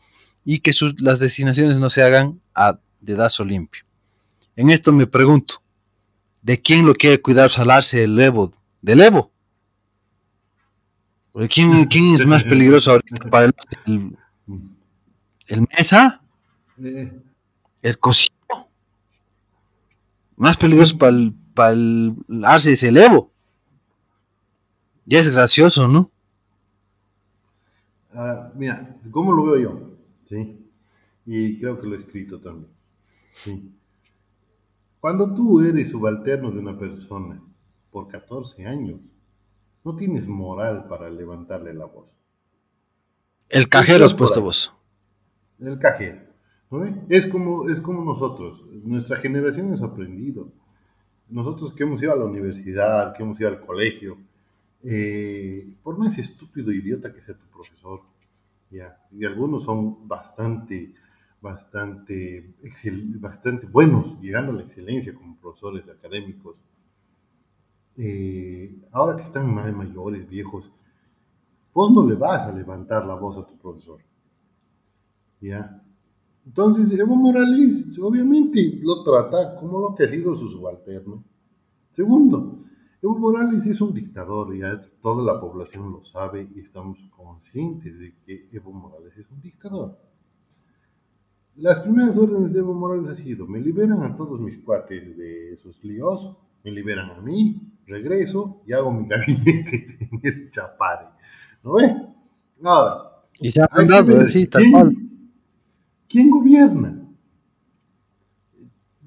y 0.45 0.59
que 0.59 0.73
sus- 0.73 0.99
las 1.01 1.19
designaciones 1.19 1.77
no 1.77 1.89
se 1.89 2.03
hagan 2.03 2.41
a 2.55 2.79
dedazo 3.01 3.43
limpio. 3.43 3.83
En 4.55 4.69
esto 4.69 4.91
me 4.91 5.07
pregunto, 5.07 5.61
¿de 6.41 6.61
quién 6.61 6.85
lo 6.85 6.93
quiere 6.95 7.21
cuidar 7.21 7.49
salarse 7.49 8.03
el 8.03 8.19
Evo? 8.19 8.53
¿Del 8.81 9.01
Evo? 9.01 9.31
¿O 11.31 11.41
de 11.41 11.47
¿Quién, 11.47 11.85
quién 11.85 12.13
es 12.15 12.25
más 12.25 12.43
peligroso 12.43 12.91
ahorita 12.91 13.17
para 13.29 13.45
el, 13.45 13.53
el, 13.85 14.17
el 15.47 15.61
Mesa? 15.77 16.21
¿El 17.81 17.99
Cosito? 17.99 18.35
Más 20.37 20.57
peligroso 20.57 20.97
para 20.97 21.11
el, 21.11 21.33
para 21.59 21.73
el 21.73 22.15
Arce 22.45 22.71
es 22.71 22.83
el 22.83 22.95
Evo. 22.95 23.31
Ya 25.05 25.19
es 25.19 25.29
gracioso, 25.29 25.89
¿no? 25.89 26.09
Ahora, 28.13 28.53
mira, 28.55 28.95
¿cómo 29.11 29.33
lo 29.33 29.43
veo 29.43 29.57
yo? 29.57 29.89
¿Sí? 30.29 30.65
Y 31.25 31.59
creo 31.59 31.81
que 31.81 31.87
lo 31.87 31.95
he 31.95 31.97
escrito 31.97 32.39
también. 32.39 32.71
¿Sí? 33.33 33.73
Cuando 35.01 35.33
tú 35.35 35.59
eres 35.59 35.91
subalterno 35.91 36.49
de 36.49 36.59
una 36.59 36.79
persona 36.79 37.41
por 37.91 38.07
14 38.07 38.65
años, 38.65 39.01
no 39.83 39.97
tienes 39.97 40.27
moral 40.27 40.85
para 40.87 41.09
levantarle 41.09 41.73
la 41.73 41.85
voz. 41.85 42.07
El 43.49 43.67
cajero 43.67 44.05
has 44.05 44.13
puesto 44.13 44.41
vos. 44.41 44.73
El 45.59 45.77
cajero. 45.77 46.21
¿no? 46.71 46.85
Es, 47.09 47.27
como, 47.27 47.69
es 47.69 47.81
como 47.81 48.05
nosotros. 48.05 48.63
Nuestra 48.85 49.17
generación 49.17 49.73
es 49.73 49.81
aprendido. 49.81 50.53
Nosotros 51.29 51.73
que 51.73 51.83
hemos 51.83 52.01
ido 52.01 52.11
a 52.13 52.15
la 52.15 52.25
universidad, 52.25 53.13
que 53.15 53.23
hemos 53.23 53.39
ido 53.39 53.49
al 53.49 53.65
colegio, 53.65 54.17
eh, 54.83 55.67
por 55.83 55.97
más 55.97 56.17
estúpido 56.17 56.71
e 56.71 56.77
idiota 56.77 57.13
que 57.13 57.21
sea 57.21 57.35
tu 57.35 57.45
profesor, 57.47 58.01
ya, 58.71 58.97
y 59.11 59.25
algunos 59.25 59.63
son 59.63 60.07
bastante, 60.07 60.93
bastante, 61.41 62.53
excel- 62.63 63.19
bastante 63.19 63.67
buenos, 63.67 64.19
llegando 64.21 64.51
a 64.51 64.55
la 64.55 64.63
excelencia 64.63 65.13
como 65.13 65.37
profesores 65.37 65.87
académicos. 65.89 66.55
Eh, 67.97 68.73
ahora 68.91 69.15
que 69.17 69.21
están 69.23 69.53
más 69.53 69.71
mayores, 69.71 70.27
viejos, 70.27 70.71
vos 71.73 71.91
no 71.91 72.07
le 72.07 72.13
vas 72.13 72.43
a 72.43 72.51
levantar 72.51 73.03
la 73.07 73.15
voz 73.15 73.35
a 73.39 73.47
tu 73.47 73.57
profesor. 73.57 73.99
¿Ya? 75.41 75.81
Entonces, 76.45 76.99
Evo 76.99 77.15
Morales, 77.15 77.97
obviamente, 77.99 78.79
lo 78.81 79.03
trata 79.03 79.55
como 79.55 79.79
lo 79.79 79.95
que 79.95 80.05
ha 80.05 80.09
sido 80.09 80.35
su 80.35 80.49
subalterno. 80.49 81.23
Segundo, 81.95 82.63
Evo 83.01 83.17
Morales 83.17 83.65
es 83.65 83.79
un 83.81 83.93
dictador, 83.93 84.55
ya 84.57 84.81
toda 85.01 85.23
la 85.23 85.39
población 85.39 85.91
lo 85.91 86.03
sabe 86.05 86.49
y 86.55 86.59
estamos 86.59 86.97
conscientes 87.15 87.97
de 87.99 88.13
que 88.25 88.49
Evo 88.51 88.71
Morales 88.71 89.15
es 89.17 89.29
un 89.31 89.41
dictador. 89.41 89.97
Las 91.55 91.79
primeras 91.79 92.17
órdenes 92.17 92.53
de 92.53 92.59
Evo 92.59 92.73
Morales 92.73 93.09
han 93.09 93.15
sido, 93.23 93.45
me 93.47 93.59
liberan 93.59 94.03
a 94.03 94.15
todos 94.15 94.39
mis 94.39 94.57
cuates 94.63 95.17
de 95.17 95.53
esos 95.53 95.83
líos, 95.83 96.35
me 96.63 96.71
liberan 96.71 97.11
a 97.11 97.21
mí, 97.21 97.61
regreso 97.85 98.61
y 98.65 98.73
hago 98.73 98.91
mi 98.91 99.07
gabinete 99.09 99.97
en 99.99 100.19
el 100.23 100.51
Chapare. 100.51 101.07
¿No 101.63 101.73
ve? 101.73 101.95
Ahora, 102.63 103.11
Y 103.39 103.49
se 103.49 103.61
ha 103.61 103.69
mandado, 103.73 104.27
sí, 104.27 104.47
tal 104.47 104.63
cual. 104.71 105.08
¿Quién 106.09 106.29
gobierna? 106.29 106.95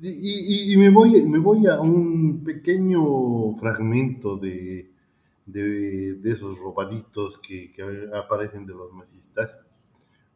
Y, 0.00 0.08
y- 0.08 0.72
y 0.72 0.76
me, 0.76 0.90
voy, 0.90 1.22
me 1.28 1.38
voy 1.38 1.66
a 1.66 1.80
un 1.80 2.42
pequeño 2.44 3.54
fragmento 3.60 4.36
de, 4.36 4.90
de, 5.46 6.14
de 6.14 6.32
esos 6.32 6.58
robaditos 6.58 7.38
que, 7.46 7.72
que 7.72 7.82
aparecen 8.16 8.66
de 8.66 8.74
los 8.74 8.92
masistas. 8.92 9.50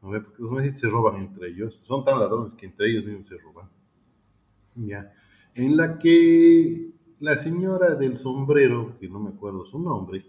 ¿no 0.02 0.10
ve? 0.10 0.20
Porque 0.20 0.42
los 0.42 0.52
masistas 0.52 0.80
se 0.82 0.88
roban 0.88 1.16
entre 1.22 1.48
ellos. 1.48 1.80
Son 1.86 2.04
tan 2.04 2.20
ladrones 2.20 2.54
que 2.54 2.66
entre 2.66 2.90
ellos 2.90 3.06
mismos 3.06 3.28
se 3.28 3.38
roban. 3.38 3.68
Ya. 4.76 5.12
En 5.54 5.76
la 5.76 5.98
que 5.98 6.90
la 7.20 7.36
señora 7.38 7.94
del 7.96 8.18
sombrero, 8.18 8.96
que 9.00 9.08
no 9.08 9.18
me 9.20 9.30
acuerdo 9.30 9.64
su 9.66 9.78
nombre, 9.80 10.24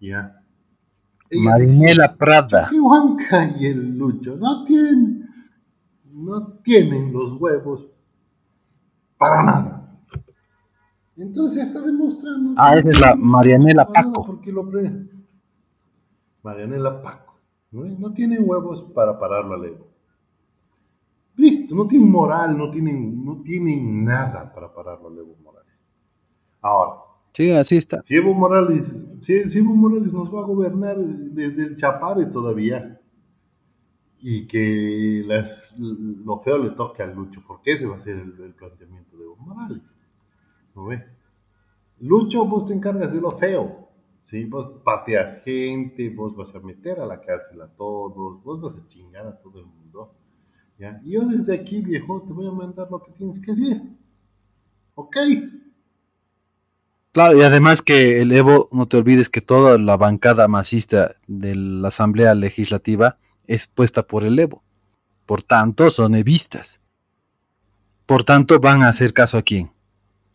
ya. 0.00 0.36
Marinela 1.32 2.16
Prada. 2.16 2.68
que 2.70 2.78
Juanca 2.78 3.56
y 3.58 3.66
el 3.66 3.96
Lucho 3.96 4.36
no 4.36 4.64
tienen, 4.64 5.19
no 6.20 6.46
tienen 6.62 7.12
los 7.12 7.32
huevos 7.40 7.86
para 9.18 9.42
nada. 9.42 9.76
Entonces 11.16 11.66
está 11.66 11.80
demostrando. 11.80 12.54
Ah, 12.56 12.76
esa 12.78 12.90
es 12.90 13.00
la 13.00 13.14
Marianela 13.14 13.86
Paco. 13.92 14.24
porque 14.24 14.50
lo 14.52 14.68
pre- 14.68 15.08
Marianela 16.42 17.02
Paco. 17.02 17.34
¿no? 17.72 17.84
no 17.84 18.12
tienen 18.12 18.42
huevos 18.48 18.82
para 18.94 19.18
pararlo 19.18 19.54
al 19.54 19.64
Evo. 19.66 19.86
Listo, 21.36 21.74
no 21.74 21.86
tienen 21.86 22.10
moral, 22.10 22.56
no 22.56 22.70
tienen, 22.70 23.24
no 23.24 23.40
tienen 23.42 24.04
nada 24.04 24.52
para 24.52 24.74
pararlo 24.74 25.08
al 25.08 25.18
Evo 25.18 25.36
Morales. 25.42 25.72
Ahora, 26.60 26.92
Sí, 27.32 27.50
así 27.52 27.76
está. 27.76 28.02
si 28.02 28.16
Evo 28.16 28.34
Morales, 28.34 28.86
si, 29.22 29.48
si 29.50 29.58
Evo 29.58 29.74
Morales 29.76 30.12
nos 30.12 30.34
va 30.34 30.40
a 30.40 30.46
gobernar 30.46 30.96
desde 30.98 31.62
el 31.64 31.76
Chapare 31.76 32.26
todavía, 32.26 32.99
y 34.22 34.46
que 34.46 35.22
las- 35.26 35.72
lo 35.78 36.40
feo 36.40 36.58
le 36.58 36.70
toque 36.70 37.02
al 37.02 37.14
Lucho, 37.14 37.42
porque 37.46 37.72
ese 37.72 37.86
va 37.86 37.96
a 37.96 38.00
ser 38.00 38.16
el, 38.16 38.34
el 38.42 38.54
planteamiento 38.54 39.16
de 39.16 39.24
Evo 39.24 39.36
Morales. 39.36 39.82
¿No 40.74 40.86
ve? 40.86 41.04
Lucho, 42.00 42.44
vos 42.46 42.66
te 42.66 42.74
encargas 42.74 43.12
de 43.12 43.20
lo 43.20 43.38
feo. 43.38 43.88
¿sí? 44.26 44.44
Vos 44.44 44.82
pateas 44.84 45.42
gente, 45.44 46.10
vos 46.10 46.34
vas 46.36 46.54
a 46.54 46.60
meter 46.60 47.00
a 47.00 47.06
la 47.06 47.20
cárcel 47.20 47.60
a 47.62 47.68
todos, 47.68 48.42
vos 48.42 48.60
vas 48.60 48.74
a 48.76 48.88
chingar 48.88 49.26
a 49.26 49.38
todo 49.40 49.60
el 49.60 49.66
mundo. 49.66 50.14
¿ya? 50.78 51.00
Y 51.04 51.12
yo 51.12 51.22
desde 51.26 51.54
aquí, 51.54 51.80
viejo, 51.82 52.22
te 52.22 52.32
voy 52.32 52.46
a 52.48 52.52
mandar 52.52 52.88
lo 52.90 53.02
que 53.02 53.12
tienes 53.12 53.40
que 53.40 53.52
hacer. 53.52 53.82
¿Ok? 54.94 55.16
Claro, 57.12 57.38
y 57.38 57.42
además 57.42 57.82
que 57.82 58.20
el 58.20 58.30
Evo, 58.32 58.68
no 58.72 58.86
te 58.86 58.96
olvides 58.96 59.28
que 59.28 59.40
toda 59.40 59.78
la 59.78 59.96
bancada 59.96 60.46
masista 60.48 61.14
de 61.26 61.54
la 61.56 61.88
Asamblea 61.88 62.34
Legislativa 62.34 63.18
es 63.46 63.66
puesta 63.66 64.02
por 64.02 64.24
el 64.24 64.38
Evo. 64.38 64.62
Por 65.26 65.42
tanto, 65.42 65.90
son 65.90 66.14
evistas. 66.14 66.80
Por 68.06 68.24
tanto, 68.24 68.58
van 68.58 68.82
a 68.82 68.88
hacer 68.88 69.12
caso 69.12 69.38
a 69.38 69.42
quién? 69.42 69.70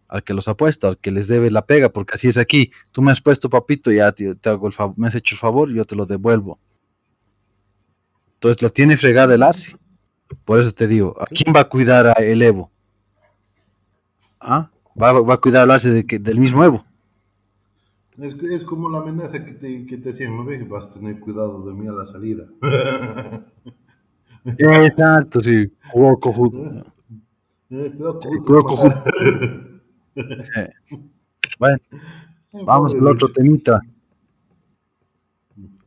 Al 0.07 0.23
que 0.23 0.33
los 0.33 0.47
ha 0.47 0.55
puesto, 0.55 0.87
al 0.87 0.97
que 0.97 1.11
les 1.11 1.27
debe 1.27 1.51
la 1.51 1.65
pega, 1.65 1.89
porque 1.89 2.13
así 2.15 2.27
es 2.27 2.37
aquí. 2.37 2.71
Tú 2.91 3.01
me 3.01 3.11
has 3.11 3.21
puesto, 3.21 3.49
papito, 3.49 3.91
ya 3.91 4.11
te, 4.11 4.35
te 4.35 4.49
hago 4.49 4.67
el 4.67 4.73
me 4.95 5.07
has 5.07 5.15
hecho 5.15 5.35
el 5.35 5.39
favor, 5.39 5.69
yo 5.73 5.83
te 5.85 5.95
lo 5.95 6.05
devuelvo. 6.05 6.59
Entonces 8.35 8.61
la 8.61 8.69
tiene 8.69 8.95
fregada 8.95 9.33
el 9.33 9.43
Arce. 9.43 9.75
Por 10.45 10.59
eso 10.59 10.71
te 10.71 10.87
digo, 10.87 11.15
¿a 11.19 11.25
quién 11.25 11.53
va 11.55 11.61
a 11.61 11.69
cuidar 11.69 12.21
el 12.21 12.41
Evo? 12.41 12.71
¿Ah? 14.39 14.69
Va, 15.01 15.33
a 15.33 15.37
cuidar 15.37 15.67
de 15.67 16.05
que, 16.05 16.19
del 16.19 16.39
mismo 16.39 16.63
Evo. 16.63 16.85
Es, 18.17 18.33
es 18.43 18.63
como 18.63 18.89
la 18.89 18.99
amenaza 18.99 19.43
que 19.43 19.51
te, 19.53 19.85
que 19.85 19.97
te 19.97 20.11
hacían, 20.11 20.35
¿no 20.37 20.45
ves? 20.45 20.67
Vas 20.69 20.85
a 20.85 20.93
tener 20.93 21.19
cuidado 21.19 21.65
de 21.65 21.73
mí 21.73 21.87
a 21.87 21.91
la 21.91 22.05
salida. 22.07 22.45
Exacto, 24.45 25.39
sí. 25.39 25.71
Jugó 25.91 26.19
cojudo. 26.19 26.83
Eh, 27.69 27.91
cuidado, 27.95 28.19
con- 28.19 28.43
cuidado, 28.43 28.63
cojudo. 28.65 29.03
Bueno, 31.59 31.77
vamos 32.51 32.95
al 32.95 33.07
otro 33.07 33.31
temita. 33.31 33.79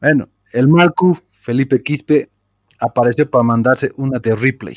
Bueno, 0.01 0.29
el 0.53 0.69
Marcu 0.69 1.17
Felipe 1.31 1.83
Quispe 1.83 2.31
apareció 2.79 3.29
para 3.29 3.43
mandarse 3.45 3.91
una 3.97 4.19
de 4.19 4.35
Ripley. 4.35 4.77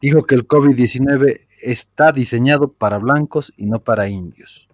Dijo 0.00 0.24
que 0.24 0.34
el 0.34 0.48
COVID-19 0.48 1.40
está 1.62 2.12
diseñado 2.12 2.72
para 2.72 2.98
blancos 2.98 3.52
y 3.56 3.66
no 3.66 3.80
para 3.80 4.08
indios, 4.08 4.68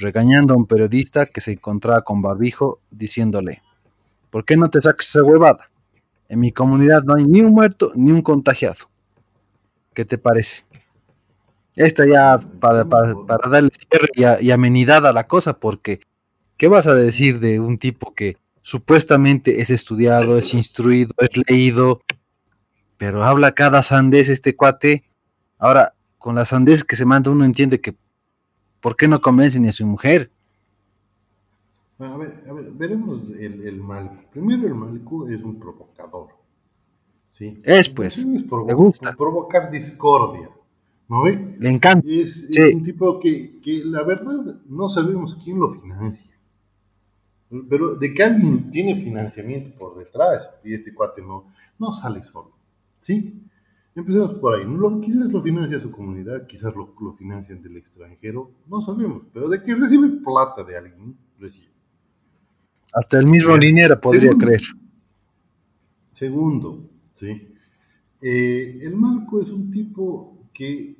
regañando 0.00 0.54
a 0.54 0.56
un 0.56 0.66
periodista 0.66 1.26
que 1.26 1.40
se 1.40 1.52
encontraba 1.52 2.02
con 2.02 2.22
barbijo 2.22 2.80
diciéndole, 2.90 3.62
¿por 4.30 4.44
qué 4.44 4.56
no 4.56 4.68
te 4.68 4.80
sacas 4.80 5.08
esa 5.08 5.22
huevada? 5.22 5.70
En 6.28 6.40
mi 6.40 6.52
comunidad 6.52 7.02
no 7.04 7.14
hay 7.16 7.24
ni 7.24 7.40
un 7.40 7.52
muerto 7.52 7.92
ni 7.94 8.10
un 8.10 8.22
contagiado. 8.22 8.88
¿Qué 9.94 10.04
te 10.04 10.18
parece? 10.18 10.64
Esta 11.76 12.06
ya 12.06 12.38
para, 12.60 12.84
para, 12.84 13.14
darle 13.48 13.70
cierre 13.70 14.08
y, 14.40 14.50
amenidad 14.50 15.06
a 15.06 15.12
la 15.12 15.26
cosa, 15.26 15.58
porque 15.58 16.00
¿qué 16.56 16.68
vas 16.68 16.86
a 16.86 16.94
decir 16.94 17.40
de 17.40 17.60
un 17.60 17.78
tipo 17.78 18.14
que 18.14 18.36
supuestamente 18.60 19.60
es 19.60 19.70
estudiado, 19.70 20.36
es 20.36 20.54
instruido, 20.54 21.14
es 21.18 21.30
leído, 21.48 22.02
pero 22.96 23.24
habla 23.24 23.52
cada 23.52 23.82
sandez 23.82 24.28
este 24.28 24.56
cuate? 24.56 25.04
Ahora, 25.58 25.94
con 26.18 26.34
las 26.34 26.48
sandeces 26.48 26.84
que 26.84 26.96
se 26.96 27.06
manda 27.06 27.30
uno 27.30 27.44
entiende 27.44 27.80
que 27.80 27.94
¿por 28.80 28.96
qué 28.96 29.08
no 29.08 29.20
convencen 29.20 29.66
a 29.66 29.72
su 29.72 29.86
mujer? 29.86 30.30
A 31.98 32.16
ver, 32.16 32.44
a 32.48 32.52
ver, 32.54 32.70
veremos 32.72 33.20
el, 33.38 33.66
el 33.66 33.76
mal. 33.80 34.22
Primero, 34.32 34.66
el 34.66 34.74
Malcu 34.74 35.28
es 35.28 35.42
un 35.42 35.58
provocador. 35.58 36.28
¿sí? 37.32 37.60
Es, 37.62 37.88
pues, 37.90 38.18
Es 38.18 38.26
provo- 38.48 38.68
le 38.68 38.74
gusta. 38.74 39.12
Provocar 39.14 39.70
discordia. 39.70 40.48
¿No 41.08 41.24
ve? 41.24 41.56
Le 41.58 41.68
encanta. 41.68 42.06
Es, 42.08 42.36
es 42.48 42.54
Sí. 42.54 42.74
un 42.74 42.84
tipo 42.84 43.20
que, 43.20 43.60
que, 43.60 43.82
la 43.84 44.02
verdad, 44.02 44.60
no 44.66 44.88
sabemos 44.88 45.36
quién 45.44 45.58
lo 45.58 45.74
financia. 45.74 46.30
Pero 47.68 47.96
de 47.96 48.14
que 48.14 48.22
alguien 48.22 48.70
tiene 48.70 49.02
financiamiento 49.02 49.76
por 49.76 49.98
detrás 49.98 50.48
y 50.64 50.72
este 50.74 50.94
cuate 50.94 51.20
no, 51.20 51.52
no 51.78 51.92
sale 51.92 52.22
solo. 52.22 52.52
¿Sí? 53.02 53.42
Empecemos 54.00 54.34
por 54.38 54.54
ahí. 54.54 54.64
Lo- 54.64 55.00
quizás 55.00 55.30
lo 55.30 55.42
financia 55.42 55.78
su 55.78 55.90
comunidad, 55.90 56.46
quizás 56.46 56.74
lo, 56.74 56.94
lo 57.00 57.12
financian 57.14 57.62
del 57.62 57.76
extranjero, 57.76 58.50
no 58.68 58.80
sabemos. 58.80 59.22
Pero 59.32 59.48
de 59.48 59.62
que 59.62 59.74
recibe 59.74 60.08
plata 60.24 60.64
de 60.64 60.76
alguien, 60.76 61.16
recibe. 61.38 61.68
Hasta 62.92 63.18
el 63.18 63.26
mismo 63.26 63.56
Liniera 63.56 64.00
podría 64.00 64.22
Segundo. 64.32 64.44
creer. 64.46 64.60
Segundo, 66.14 66.88
¿sí? 67.18 67.48
Eh, 68.20 68.80
el 68.82 68.94
Marco 68.96 69.40
es 69.40 69.48
un 69.50 69.70
tipo 69.70 70.36
que, 70.52 70.96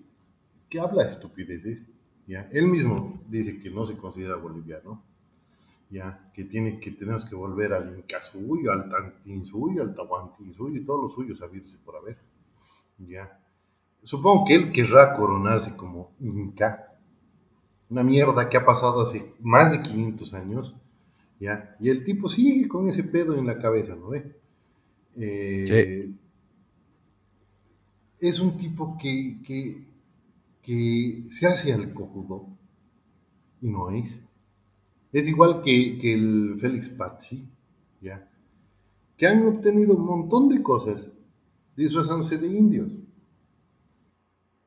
que 0.68 0.80
habla 0.80 1.08
estupideces, 1.10 1.82
¿ya? 2.26 2.48
Él 2.52 2.68
mismo 2.68 3.20
dice 3.28 3.58
que 3.60 3.70
no 3.70 3.86
se 3.86 3.96
considera 3.96 4.36
boliviano, 4.36 5.02
¿ya? 5.90 6.30
Que, 6.32 6.44
tiene, 6.44 6.80
que 6.80 6.92
tenemos 6.92 7.24
que 7.26 7.34
volver 7.34 7.72
al 7.74 7.98
Incasuyo, 7.98 8.72
al 8.72 8.88
Tantinsuyo, 8.88 9.82
al 9.82 9.94
Tahuantinsuyo 9.94 10.76
y 10.80 10.84
todos 10.84 11.02
los 11.04 11.14
suyos 11.14 11.42
habidos 11.42 11.70
y 11.74 11.76
por 11.84 11.96
haber, 11.96 12.16
¿ya? 13.08 13.38
Supongo 14.04 14.44
que 14.46 14.54
él 14.54 14.72
querrá 14.72 15.14
coronarse 15.16 15.76
como 15.76 16.12
Inca, 16.20 16.86
una 17.90 18.02
mierda 18.02 18.48
que 18.48 18.56
ha 18.56 18.64
pasado 18.64 19.02
hace 19.02 19.34
más 19.40 19.72
de 19.72 19.82
500 19.82 20.34
años, 20.34 20.74
¿ya? 21.38 21.76
Y 21.80 21.90
el 21.90 22.04
tipo 22.04 22.28
sigue 22.28 22.68
con 22.68 22.88
ese 22.88 23.02
pedo 23.04 23.36
en 23.36 23.46
la 23.46 23.58
cabeza, 23.58 23.94
¿no 23.96 24.08
ve? 24.10 24.36
Eh, 25.16 25.64
Sí. 25.66 26.16
Es 28.20 28.38
un 28.38 28.58
tipo 28.58 28.98
que, 28.98 29.38
que, 29.46 29.86
que 30.62 31.24
se 31.38 31.46
hace 31.46 31.72
al 31.72 31.94
cojudo 31.94 32.48
y 33.62 33.68
no 33.68 33.90
es. 33.90 34.10
Es 35.12 35.26
igual 35.26 35.62
que, 35.62 35.98
que 36.00 36.12
el 36.14 36.58
Félix 36.60 36.88
Pazzi, 36.90 37.48
¿ya? 38.00 38.28
Que 39.16 39.26
han 39.26 39.46
obtenido 39.46 39.94
un 39.94 40.04
montón 40.06 40.48
de 40.50 40.62
cosas 40.62 41.00
disfrazándose 41.80 42.36
de 42.36 42.46
indios. 42.46 42.92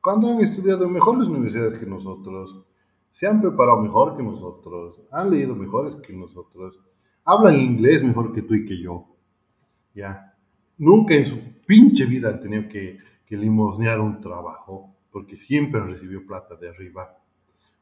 Cuando 0.00 0.28
han 0.28 0.40
estudiado 0.40 0.84
en 0.84 0.92
mejores 0.92 1.28
universidades 1.28 1.78
que 1.78 1.86
nosotros, 1.86 2.64
se 3.12 3.26
han 3.28 3.40
preparado 3.40 3.80
mejor 3.80 4.16
que 4.16 4.22
nosotros, 4.22 5.00
han 5.12 5.30
leído 5.30 5.54
mejores 5.54 5.94
que 6.06 6.12
nosotros, 6.12 6.78
hablan 7.24 7.60
inglés 7.60 8.02
mejor 8.02 8.32
que 8.32 8.42
tú 8.42 8.54
y 8.54 8.66
que 8.66 8.82
yo. 8.82 9.06
Ya. 9.94 10.34
Nunca 10.76 11.14
en 11.14 11.26
su 11.26 11.38
pinche 11.66 12.04
vida 12.04 12.30
han 12.30 12.40
tenido 12.40 12.68
que, 12.68 12.98
limosnear 13.30 14.00
un 14.00 14.20
trabajo, 14.20 14.94
porque 15.10 15.36
siempre 15.36 15.80
han 15.80 15.88
recibido 15.88 16.24
plata 16.24 16.54
de 16.54 16.68
arriba. 16.68 17.18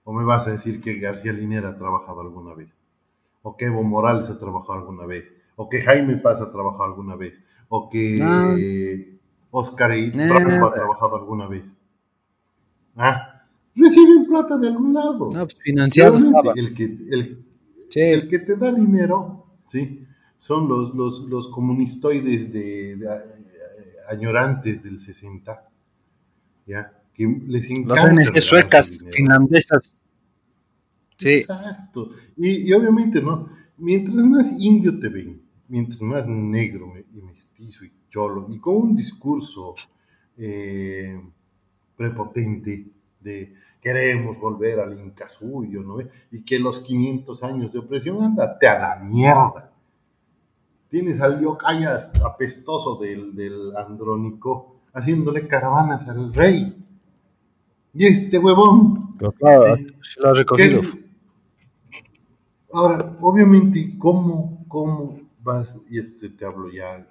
¿O 0.02 0.10
me 0.10 0.24
vas 0.24 0.46
a 0.46 0.52
decir 0.52 0.80
que 0.80 0.98
García 0.98 1.30
Linera 1.30 1.68
ha 1.68 1.76
trabajado 1.76 2.22
alguna 2.22 2.54
vez? 2.54 2.70
¿O 3.42 3.54
que 3.54 3.66
Evo 3.66 3.82
Morales 3.82 4.30
ha 4.30 4.38
trabajado 4.38 4.78
alguna 4.78 5.04
vez? 5.04 5.26
¿O 5.56 5.68
que 5.68 5.82
Jaime 5.82 6.16
Paz 6.16 6.40
ha 6.40 6.50
trabajado 6.50 6.84
alguna 6.84 7.16
vez? 7.16 7.38
¿O 7.68 7.90
que 7.90 8.14
eh, 8.14 9.18
Oscar 9.52 9.96
y. 9.96 10.10
Franco 10.10 10.68
ha 10.68 10.74
trabajado 10.74 11.16
alguna 11.16 11.46
vez? 11.46 11.64
Ah, 12.96 13.44
reciben 13.76 14.26
plata 14.26 14.56
de 14.56 14.68
algún 14.68 14.94
lado. 14.94 15.30
No, 15.32 15.44
pues, 15.44 15.58
financiado 15.62 16.14
estaba. 16.16 16.52
el 16.56 16.74
que, 16.74 16.84
el, 16.84 17.44
Sí. 17.88 18.00
el 18.00 18.28
que 18.28 18.38
te 18.40 18.56
da 18.56 18.72
dinero, 18.72 19.46
¿sí? 19.70 20.04
Son 20.38 20.68
los, 20.68 20.94
los, 20.94 21.20
los 21.28 21.48
comunistoides 21.48 22.52
de, 22.52 22.96
de, 22.96 23.06
eh, 23.06 23.94
añorantes 24.10 24.82
del 24.82 24.98
60, 25.00 25.68
¿ya? 26.66 26.92
Que 27.14 27.26
les 27.46 27.68
encanta 27.70 28.10
Los 28.14 28.28
ONG 28.28 28.40
suecas, 28.40 28.98
finlandesas. 29.12 30.00
Sí. 31.18 31.40
Exacto. 31.40 32.10
Y, 32.36 32.68
y 32.68 32.72
obviamente, 32.72 33.20
¿no? 33.20 33.50
Mientras 33.76 34.16
más 34.16 34.50
indio 34.58 34.98
te 34.98 35.08
ven, 35.08 35.42
mientras 35.68 36.00
más 36.00 36.26
negro 36.26 36.94
y 37.14 37.20
mestizo 37.20 37.84
y 37.84 37.92
cholo, 38.12 38.46
y 38.50 38.58
con 38.58 38.76
un 38.76 38.96
discurso 38.96 39.74
eh, 40.36 41.20
prepotente 41.96 42.86
de 43.20 43.54
queremos 43.80 44.38
volver 44.38 44.78
al 44.80 44.98
Inca 44.98 45.28
suyo, 45.28 45.82
¿no? 45.82 45.96
ve? 45.96 46.08
Y 46.30 46.42
que 46.44 46.58
los 46.58 46.80
500 46.80 47.42
años 47.42 47.72
de 47.72 47.80
opresión, 47.80 48.22
ándate 48.22 48.68
a 48.68 48.78
la 48.78 48.96
mierda. 48.96 49.72
Tienes 50.88 51.20
al 51.20 51.40
yocaya 51.40 52.12
apestoso 52.24 52.96
del, 52.96 53.34
del 53.34 53.76
Andrónico 53.76 54.76
haciéndole 54.92 55.48
caravanas 55.48 56.06
al 56.08 56.32
rey. 56.34 56.76
Y 57.94 58.06
este 58.06 58.38
huevón 58.38 59.16
Pero 59.18 59.32
claro, 59.32 59.76
Sí. 59.76 59.86
se 60.00 60.20
lo 60.20 60.28
ha 60.28 60.34
recogido. 60.34 60.80
Ahora, 62.72 63.16
obviamente, 63.20 63.94
¿cómo, 63.98 64.64
¿cómo 64.68 65.20
vas? 65.42 65.68
Y 65.90 65.98
este 65.98 66.30
te 66.30 66.44
hablo 66.44 66.70
ya 66.70 67.06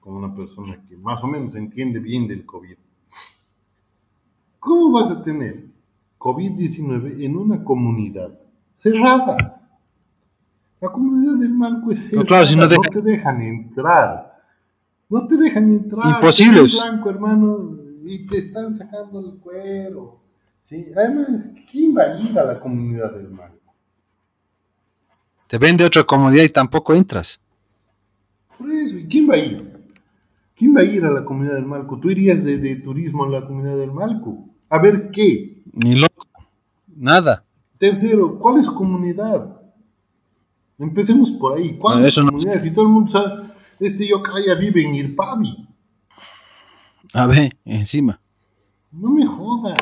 como 0.00 0.18
una 0.18 0.34
persona 0.34 0.78
que 0.88 0.96
más 0.96 1.22
o 1.22 1.26
menos 1.26 1.54
entiende 1.54 1.98
bien 1.98 2.26
del 2.28 2.44
COVID. 2.46 2.76
¿Cómo 4.60 4.92
vas 4.92 5.10
a 5.10 5.22
tener 5.22 5.64
COVID-19 6.18 7.24
en 7.24 7.36
una 7.36 7.62
comunidad 7.64 8.38
cerrada? 8.76 9.60
La 10.80 10.90
comunidad 10.92 11.34
del 11.34 11.50
Malco 11.50 11.92
es 11.92 12.00
cerrada, 12.00 12.22
No, 12.22 12.26
claro, 12.26 12.44
si 12.44 12.56
no 12.56 12.66
deja- 12.68 12.90
te 12.92 13.02
dejan 13.02 13.42
entrar. 13.42 14.38
No 15.10 15.26
te 15.26 15.36
dejan 15.36 15.72
entrar. 15.72 16.06
Imposible. 16.16 16.62
Blanco, 16.62 17.10
hermano, 17.10 17.76
y 18.04 18.26
te 18.26 18.38
están 18.38 18.76
sacando 18.76 19.20
el 19.20 19.38
cuero. 19.38 20.20
¿sí? 20.64 20.86
Además, 20.96 21.46
¿quién 21.70 21.96
va 21.96 22.02
a 22.02 22.18
ir 22.20 22.38
a 22.38 22.44
la 22.44 22.60
comunidad 22.60 23.12
del 23.14 23.30
Malco? 23.30 23.56
Te 25.48 25.56
vende 25.58 25.84
otra 25.84 26.04
comodidad 26.04 26.44
y 26.44 26.50
tampoco 26.50 26.94
entras. 26.94 27.40
Por 28.58 28.70
eso, 28.70 28.96
¿y 28.98 29.06
quién 29.08 29.28
va 29.30 29.34
a 29.34 29.38
ir? 29.38 29.67
¿Quién 30.58 30.74
va 30.76 30.80
a 30.80 30.84
ir 30.84 31.04
a 31.04 31.10
la 31.10 31.24
comunidad 31.24 31.54
del 31.54 31.66
Malco? 31.66 31.98
¿Tú 31.98 32.10
irías 32.10 32.42
de, 32.44 32.58
de 32.58 32.76
turismo 32.76 33.24
a 33.24 33.28
la 33.28 33.46
comunidad 33.46 33.76
del 33.76 33.92
Malco? 33.92 34.44
A 34.68 34.78
ver 34.78 35.10
qué. 35.12 35.62
Ni 35.72 35.94
loco. 35.94 36.26
Nada. 36.96 37.44
Tercero, 37.78 38.38
¿cuál 38.40 38.58
es 38.60 38.66
su 38.66 38.74
comunidad? 38.74 39.56
Empecemos 40.78 41.30
por 41.32 41.56
ahí. 41.58 41.76
¿Cuál 41.78 42.04
es 42.04 42.18
no- 42.18 42.26
comunidad? 42.26 42.62
Si 42.62 42.72
todo 42.72 42.86
el 42.86 42.92
mundo 42.92 43.10
sabe, 43.12 43.50
este 43.80 44.08
Yokaya 44.08 44.54
vive 44.56 44.82
en 44.84 44.94
Irpavi. 44.96 45.66
A 47.14 47.26
ver, 47.26 47.56
encima. 47.64 48.20
No 48.90 49.10
me 49.10 49.26
joda. 49.26 49.76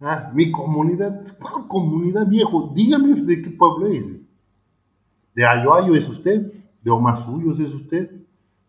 Ah, 0.00 0.30
mi 0.34 0.50
comunidad. 0.50 1.22
¿Cuál 1.38 1.68
comunidad, 1.68 2.26
viejo? 2.26 2.72
Dígame 2.74 3.20
de 3.22 3.42
qué 3.42 3.50
pueblo 3.50 3.86
es. 3.88 4.06
¿De 5.34 5.44
Ayoayo 5.46 5.94
es 5.94 6.08
usted? 6.08 6.50
¿De 6.82 6.90
Omasuyos 6.90 7.60
es 7.60 7.72
usted? 7.74 8.21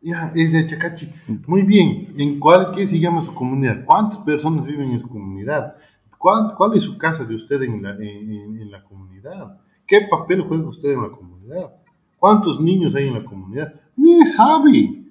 Ya, 0.01 0.31
es 0.35 0.51
de 0.51 0.59
Achacachi. 0.59 1.11
Muy 1.47 1.63
bien. 1.63 2.13
¿En 2.17 2.39
cuál, 2.39 2.73
qué 2.75 2.87
se 2.87 2.99
llama 2.99 3.25
su 3.25 3.33
comunidad? 3.33 3.85
¿Cuántas 3.85 4.19
personas 4.19 4.65
viven 4.65 4.91
en 4.91 5.01
su 5.01 5.07
comunidad? 5.09 5.75
¿Cuál, 6.17 6.53
cuál 6.55 6.77
es 6.77 6.83
su 6.83 6.97
casa 6.97 7.23
de 7.23 7.35
usted 7.35 7.61
en 7.63 7.81
la, 7.81 7.91
en, 7.91 8.59
en- 8.61 8.71
la 8.71 8.83
comunidad? 8.83 9.59
¿Qué 9.87 10.01
papel 10.09 10.41
juega 10.41 10.67
usted 10.67 10.91
en 10.93 11.01
la 11.03 11.09
comunidad? 11.09 11.71
¿Cuántos 12.17 12.59
niños 12.59 12.93
hay 12.95 13.07
en 13.07 13.13
la 13.15 13.23
comunidad? 13.23 13.73
Ni 13.95 14.19
sabe. 14.31 15.01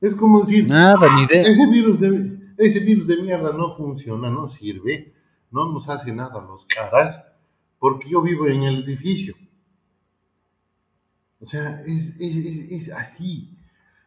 Es 0.00 0.14
como 0.16 0.42
decir, 0.42 0.66
Nada, 0.68 1.14
ni 1.14 1.22
idea. 1.22 1.42
ese 1.42 1.66
virus 1.70 2.00
de 2.00 2.32
ese 2.58 2.80
virus 2.80 3.06
de 3.06 3.16
mierda 3.22 3.52
no 3.52 3.74
funciona, 3.76 4.28
no 4.30 4.50
sirve, 4.50 5.12
no 5.50 5.72
nos 5.72 5.88
hace 5.88 6.12
nada 6.12 6.40
los 6.42 6.64
caras, 6.66 7.24
porque 7.82 8.08
yo 8.08 8.22
vivo 8.22 8.46
en 8.46 8.62
el 8.62 8.84
edificio. 8.84 9.34
O 11.40 11.46
sea, 11.46 11.82
es, 11.84 12.14
es, 12.20 12.36
es- 12.36 12.70
es 12.70 12.92
así. 12.92 13.50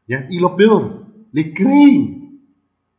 ¿ya? 0.08 0.26
Y 0.30 0.40
lo 0.40 0.56
peor, 0.56 1.08
le 1.34 1.54
creen. 1.54 2.40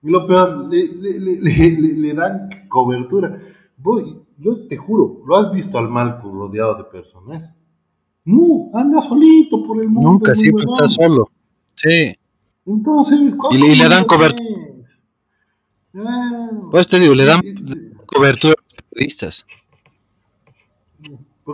Y 0.03 0.11
lo 0.11 0.27
peor, 0.27 0.69
le, 0.69 0.87
le- 0.89 1.19
le- 1.19 1.41
le- 1.41 1.81
le- 1.81 1.93
le 1.95 2.13
dan 2.15 2.51
cobertura. 2.69 3.41
Voy, 3.79 4.21
yo 4.37 4.67
te 4.69 4.77
juro, 4.77 5.23
¿lo 5.27 5.37
has 5.39 5.51
visto 5.51 5.79
al 5.79 5.89
Malco 5.89 6.31
rodeado 6.31 6.75
de 6.75 6.85
personas? 6.85 7.51
No, 8.27 8.71
anda 8.75 9.01
solito 9.09 9.67
por 9.67 9.81
el 9.83 9.89
mundo. 9.89 10.11
Nunca, 10.11 10.35
siempre 10.35 10.65
está 10.71 10.89
solo. 10.89 11.31
Sí. 11.77 12.15
Entonces, 12.67 13.35
¿cómo 13.39 13.55
Y 13.57 13.59
le- 13.63 13.69
y 13.73 13.77
le 13.77 13.89
dan 13.89 14.05
cobertura. 14.05 14.51
Pues 16.71 16.87
te 16.87 16.99
digo, 17.01 17.15
le 17.15 17.25
dan 17.25 17.41
cobertura 18.05 18.53
a 18.53 18.63
los 18.75 18.85
periodistas. 18.91 19.47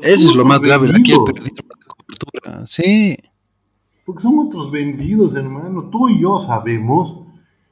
Eso 0.01 0.31
es 0.31 0.35
lo 0.37 0.45
más 0.45 0.61
grave, 0.61 0.89
aquí 0.91 1.13
vendidos, 1.13 1.25
periodismo 1.33 1.69
da 1.69 1.95
cobertura. 1.95 2.67
Sí. 2.67 3.17
Porque 4.05 4.23
son 4.23 4.39
otros 4.39 4.71
vendidos, 4.71 5.35
hermano. 5.35 5.89
Tú 5.91 6.09
y 6.09 6.21
yo 6.21 6.41
sabemos 6.41 7.27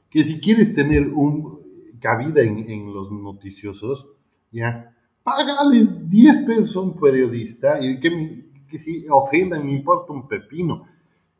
que 0.09 0.23
si 0.23 0.39
quieres 0.39 0.73
tener 0.75 1.07
un 1.09 1.59
cabida 1.99 2.41
en, 2.41 2.69
en 2.69 2.93
los 2.93 3.11
noticiosos, 3.11 4.07
ya, 4.51 4.95
págale 5.23 5.87
10 6.07 6.45
pesos 6.45 6.75
a 6.75 6.79
un 6.79 6.99
periodista 6.99 7.79
y 7.83 7.99
que, 7.99 8.09
me- 8.09 8.45
que 8.69 8.79
si 8.79 9.05
ofendan 9.09 9.65
me 9.65 9.73
importa 9.73 10.13
un 10.13 10.27
pepino. 10.27 10.85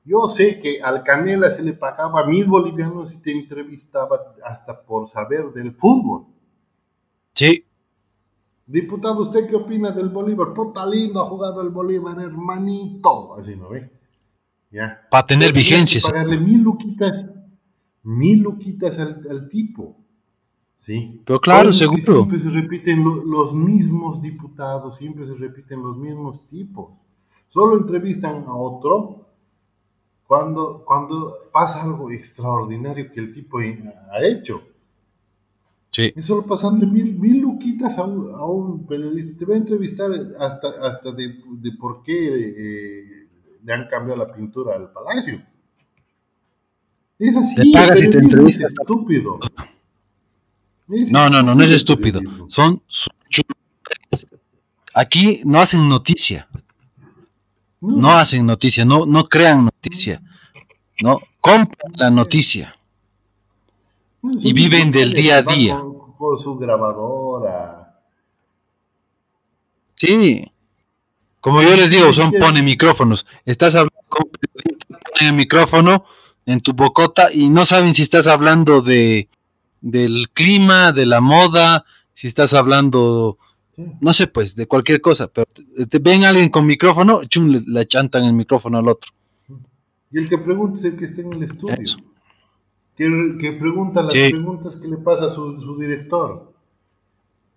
Yo 0.03 0.27
sé 0.29 0.59
que 0.59 0.81
al 0.81 1.03
Canela 1.03 1.55
se 1.55 1.61
le 1.61 1.73
pagaba 1.73 2.25
mil 2.25 2.45
bolivianos 2.45 3.13
y 3.13 3.17
te 3.17 3.31
entrevistaba 3.31 4.19
hasta 4.43 4.81
por 4.81 5.09
saber 5.09 5.51
del 5.53 5.73
fútbol. 5.73 6.25
Sí. 7.33 7.63
Diputado, 8.71 9.23
¿usted 9.23 9.49
qué 9.49 9.55
opina 9.57 9.91
del 9.91 10.09
Bolívar? 10.09 10.53
Puta 10.53 10.85
lindo 10.85 11.21
ha 11.21 11.27
jugado 11.27 11.61
el 11.61 11.69
Bolívar, 11.69 12.17
hermanito. 12.19 13.35
Así 13.35 13.55
no 13.55 13.69
ve. 13.69 13.89
Ya. 14.71 15.01
Para 15.11 15.25
tener 15.25 15.51
vigencia. 15.51 15.99
Pagarle 16.01 16.37
mil 16.39 16.61
luquitas, 16.61 17.25
mil 18.03 18.39
luquitas 18.39 18.97
al, 18.97 19.27
al 19.29 19.49
tipo. 19.49 19.97
¿Sí? 20.79 21.21
Pero 21.25 21.39
claro, 21.41 21.69
eso 21.71 21.79
seguro. 21.79 22.23
Siempre 22.23 22.39
se 22.39 22.49
repiten 22.49 23.03
lo- 23.03 23.23
los 23.25 23.53
mismos 23.53 24.21
diputados, 24.21 24.97
siempre 24.97 25.27
se 25.27 25.33
repiten 25.35 25.83
los 25.83 25.97
mismos 25.97 26.47
tipos. 26.49 26.93
Solo 27.49 27.77
entrevistan 27.77 28.45
a 28.47 28.53
otro 28.55 29.27
cuando, 30.25 30.83
cuando 30.85 31.35
pasa 31.51 31.83
algo 31.83 32.09
extraordinario 32.09 33.11
que 33.11 33.19
el 33.19 33.33
tipo 33.33 33.57
ha 33.59 34.23
hecho. 34.25 34.61
Sí. 35.91 36.13
Es 36.15 36.25
solo 36.25 36.43
pasarle 36.45 36.85
mil, 36.85 37.19
mil 37.19 37.40
luquitas 37.61 37.97
a 37.97 38.03
un, 38.03 38.33
a 38.33 38.45
un 38.45 38.85
periodista. 38.87 39.39
Te 39.39 39.45
va 39.45 39.53
a 39.55 39.57
entrevistar 39.57 40.11
hasta, 40.39 40.67
hasta 40.87 41.11
de, 41.11 41.35
de 41.59 41.71
por 41.79 42.03
qué 42.03 42.13
eh, 42.13 43.27
le 43.63 43.73
han 43.73 43.87
cambiado 43.87 44.25
la 44.25 44.33
pintura 44.33 44.75
al 44.75 44.91
palacio. 44.91 45.41
Es 47.19 47.35
así. 47.35 47.55
Te 47.55 47.71
pagas 47.71 48.01
y 48.01 48.09
te 48.09 48.17
entrevistas. 48.17 48.71
Es 48.71 48.79
estúpido. 48.79 49.39
Es 50.89 51.11
No, 51.11 51.29
no, 51.29 51.41
no, 51.43 51.55
no 51.55 51.63
es 51.63 51.71
estúpido. 51.71 52.19
Son. 52.49 52.81
Aquí 54.93 55.41
no 55.45 55.61
hacen 55.61 55.87
noticia. 55.87 56.47
No 57.79 58.11
hacen 58.11 58.45
noticia, 58.45 58.85
no, 58.85 59.07
no 59.07 59.23
crean 59.23 59.65
noticia. 59.65 60.21
No, 61.01 61.19
compran 61.39 61.93
la 61.95 62.11
noticia. 62.11 62.75
No, 64.21 64.33
y 64.39 64.53
viven 64.53 64.91
del 64.91 65.13
día 65.13 65.37
a 65.37 65.41
día. 65.41 65.79
Con, 65.79 66.00
con 66.21 66.37
su 66.39 66.55
grabadora. 66.55 67.95
Sí. 69.95 70.45
Como 71.39 71.63
yo 71.63 71.75
les 71.75 71.89
digo, 71.89 72.13
son 72.13 72.31
pone 72.33 72.61
micrófonos. 72.61 73.25
Estás 73.43 73.73
hablando 73.73 73.97
con 74.07 74.29
el 75.19 75.33
micrófono 75.33 76.05
en 76.45 76.61
tu 76.61 76.73
bocota 76.73 77.33
y 77.33 77.49
no 77.49 77.65
saben 77.65 77.95
si 77.95 78.03
estás 78.03 78.27
hablando 78.27 78.81
de 78.81 79.29
del 79.81 80.27
clima, 80.31 80.91
de 80.91 81.07
la 81.07 81.21
moda, 81.21 81.85
si 82.13 82.27
estás 82.27 82.53
hablando, 82.53 83.39
no 83.99 84.13
sé, 84.13 84.27
pues, 84.27 84.55
de 84.55 84.67
cualquier 84.67 85.01
cosa, 85.01 85.27
pero 85.27 85.47
te, 85.47 85.87
te 85.87 85.97
ven 85.97 86.23
alguien 86.23 86.49
con 86.49 86.67
micrófono, 86.67 87.25
chum, 87.25 87.47
le, 87.47 87.61
le 87.65 87.87
chantan 87.87 88.25
el 88.25 88.33
micrófono 88.33 88.77
al 88.77 88.87
otro. 88.87 89.11
Y 90.11 90.19
el 90.19 90.29
que 90.29 90.37
pregunta 90.37 90.77
es 90.77 90.85
el 90.85 90.97
que 90.97 91.05
está 91.05 91.21
en 91.21 91.33
el 91.33 91.43
estudio. 91.43 91.77
Eso. 91.79 91.97
Que, 93.01 93.37
que 93.39 93.53
pregunta 93.53 94.03
las 94.03 94.13
Sí. 94.13 94.29
preguntas 94.29 94.75
que 94.75 94.87
le 94.87 94.97
pasa 94.97 95.25
a 95.25 95.33
su, 95.33 95.59
su 95.59 95.75
director. 95.79 96.53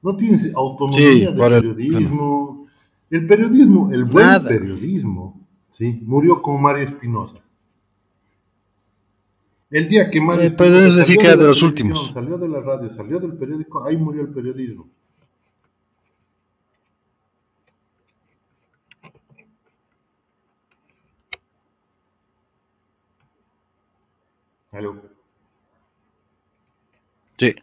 No 0.00 0.16
tienes 0.16 0.54
autonomía 0.54 0.96
Sí, 1.12 1.20
de 1.20 1.26
el- 1.26 1.36
periodismo. 1.36 2.66
El 3.10 3.26
periodismo, 3.26 3.92
el 3.92 4.04
buen 4.04 4.26
Nada. 4.26 4.48
periodismo, 4.48 5.38
¿sí? 5.72 6.00
murió 6.06 6.40
con 6.40 6.62
Mario 6.62 6.88
Espinosa. 6.88 7.36
El 9.70 9.86
día 9.90 10.08
que 10.10 10.18
Mario 10.18 10.44
Eh, 10.44 10.50
pues, 10.56 10.70
Espinosa 10.70 10.88
es 10.88 10.96
decir, 10.96 11.16
salió 11.16 11.20
que 11.20 11.26
era 11.26 11.36
de 11.36 11.42
la 11.42 11.48
los 11.48 11.62
últimos. 11.62 12.10
Salió 12.14 12.38
de 12.38 12.48
la 12.48 12.60
radio, 12.60 12.88
salió 12.90 13.20
del 13.20 13.34
periódico, 13.34 13.84
ahí 13.84 13.98
murió 13.98 14.22
el 14.22 14.28
periodismo. 14.28 14.86
Aló. 24.72 25.13
Sí. 27.36 27.54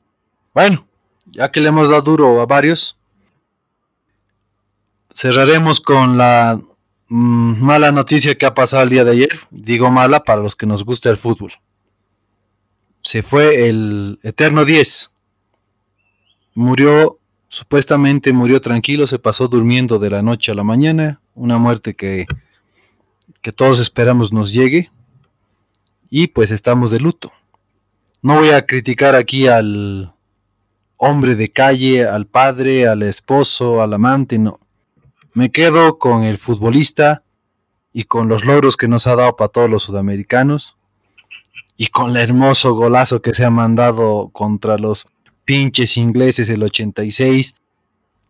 Bueno, 0.53 0.85
ya 1.25 1.51
que 1.51 1.61
le 1.61 1.69
hemos 1.69 1.89
dado 1.89 2.01
duro 2.01 2.41
a 2.41 2.45
varios, 2.45 2.97
cerraremos 5.15 5.79
con 5.79 6.17
la 6.17 6.59
mm, 7.07 7.63
mala 7.63 7.91
noticia 7.91 8.37
que 8.37 8.45
ha 8.45 8.53
pasado 8.53 8.83
el 8.83 8.89
día 8.89 9.03
de 9.03 9.11
ayer. 9.11 9.39
Digo 9.49 9.89
mala 9.89 10.23
para 10.23 10.41
los 10.41 10.55
que 10.55 10.65
nos 10.65 10.83
gusta 10.83 11.09
el 11.09 11.17
fútbol. 11.17 11.53
Se 13.01 13.23
fue 13.23 13.67
el 13.67 14.19
Eterno 14.23 14.65
10. 14.65 15.11
Murió, 16.53 17.19
supuestamente 17.47 18.33
murió 18.33 18.61
tranquilo, 18.61 19.07
se 19.07 19.19
pasó 19.19 19.47
durmiendo 19.47 19.99
de 19.99 20.09
la 20.09 20.21
noche 20.21 20.51
a 20.51 20.55
la 20.55 20.63
mañana. 20.63 21.21
Una 21.33 21.57
muerte 21.57 21.95
que, 21.95 22.27
que 23.41 23.51
todos 23.51 23.79
esperamos 23.79 24.33
nos 24.33 24.51
llegue. 24.51 24.91
Y 26.09 26.27
pues 26.27 26.51
estamos 26.51 26.91
de 26.91 26.99
luto. 26.99 27.31
No 28.23 28.35
voy 28.35 28.51
a 28.51 28.67
criticar 28.67 29.15
aquí 29.15 29.47
al 29.47 30.13
hombre 30.97 31.35
de 31.35 31.49
calle, 31.49 32.05
al 32.05 32.27
padre, 32.27 32.87
al 32.87 33.01
esposo, 33.01 33.81
al 33.81 33.93
amante, 33.93 34.37
no. 34.37 34.59
Me 35.33 35.51
quedo 35.51 35.97
con 35.97 36.23
el 36.23 36.37
futbolista 36.37 37.23
y 37.91 38.03
con 38.03 38.27
los 38.29 38.45
logros 38.45 38.77
que 38.77 38.87
nos 38.87 39.07
ha 39.07 39.15
dado 39.15 39.35
para 39.35 39.49
todos 39.49 39.69
los 39.71 39.83
sudamericanos 39.83 40.77
y 41.77 41.87
con 41.87 42.11
el 42.11 42.17
hermoso 42.17 42.75
golazo 42.75 43.23
que 43.23 43.33
se 43.33 43.43
ha 43.43 43.49
mandado 43.49 44.29
contra 44.31 44.77
los 44.77 45.07
pinches 45.43 45.97
ingleses 45.97 46.47
el 46.49 46.61
86, 46.61 47.55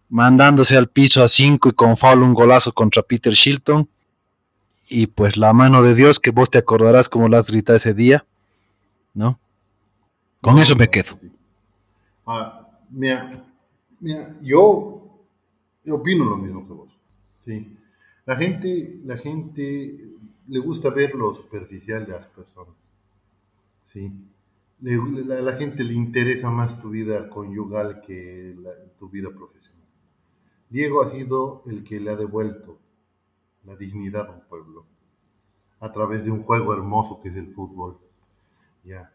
mandándose 0.07 0.77
al 0.77 0.87
piso 0.87 1.21
a 1.21 1.27
5 1.27 1.67
y 1.67 1.73
con 1.73 1.97
foul 1.97 2.23
un 2.23 2.33
golazo 2.33 2.71
contra 2.71 3.03
Peter 3.03 3.33
Shilton. 3.33 3.89
Y 4.87 5.07
pues 5.07 5.35
la 5.35 5.51
mano 5.51 5.83
de 5.83 5.95
Dios, 5.95 6.21
que 6.21 6.31
vos 6.31 6.49
te 6.49 6.59
acordarás 6.59 7.09
como 7.09 7.27
la 7.27 7.39
has 7.39 7.47
gritado 7.47 7.75
ese 7.75 7.93
día, 7.93 8.25
¿no? 9.13 9.37
Con 10.41 10.57
eso 10.57 10.75
me 10.75 10.89
quedo. 10.89 11.19
Ah, 12.25 12.67
mira, 12.89 13.45
yo, 14.41 15.21
opino 15.87 16.25
lo 16.25 16.37
mismo 16.37 16.67
que 16.67 16.73
vos. 16.73 16.89
Sí. 17.45 17.77
La 18.25 18.35
gente, 18.35 18.99
la 19.03 19.17
gente 19.17 20.11
le 20.47 20.59
gusta 20.59 20.89
ver 20.89 21.13
lo 21.15 21.35
superficial 21.35 22.05
de 22.05 22.13
las 22.13 22.27
personas. 22.27 22.75
Sí. 23.85 24.11
La, 24.81 25.53
gente 25.57 25.83
le 25.83 25.93
interesa 25.93 26.49
más 26.49 26.81
tu 26.81 26.89
vida 26.89 27.29
conyugal 27.29 28.01
que 28.01 28.55
tu 28.97 29.09
vida 29.09 29.29
profesional. 29.29 29.85
Diego 30.69 31.03
ha 31.03 31.11
sido 31.11 31.61
el 31.67 31.83
que 31.83 31.99
le 31.99 32.09
ha 32.09 32.15
devuelto 32.15 32.79
la 33.65 33.75
dignidad 33.75 34.27
a 34.27 34.31
un 34.31 34.41
pueblo 34.49 34.85
a 35.79 35.91
través 35.91 36.23
de 36.23 36.31
un 36.31 36.43
juego 36.43 36.73
hermoso 36.73 37.21
que 37.21 37.29
es 37.29 37.35
el 37.35 37.53
fútbol. 37.53 37.97
Ya. 38.83 39.11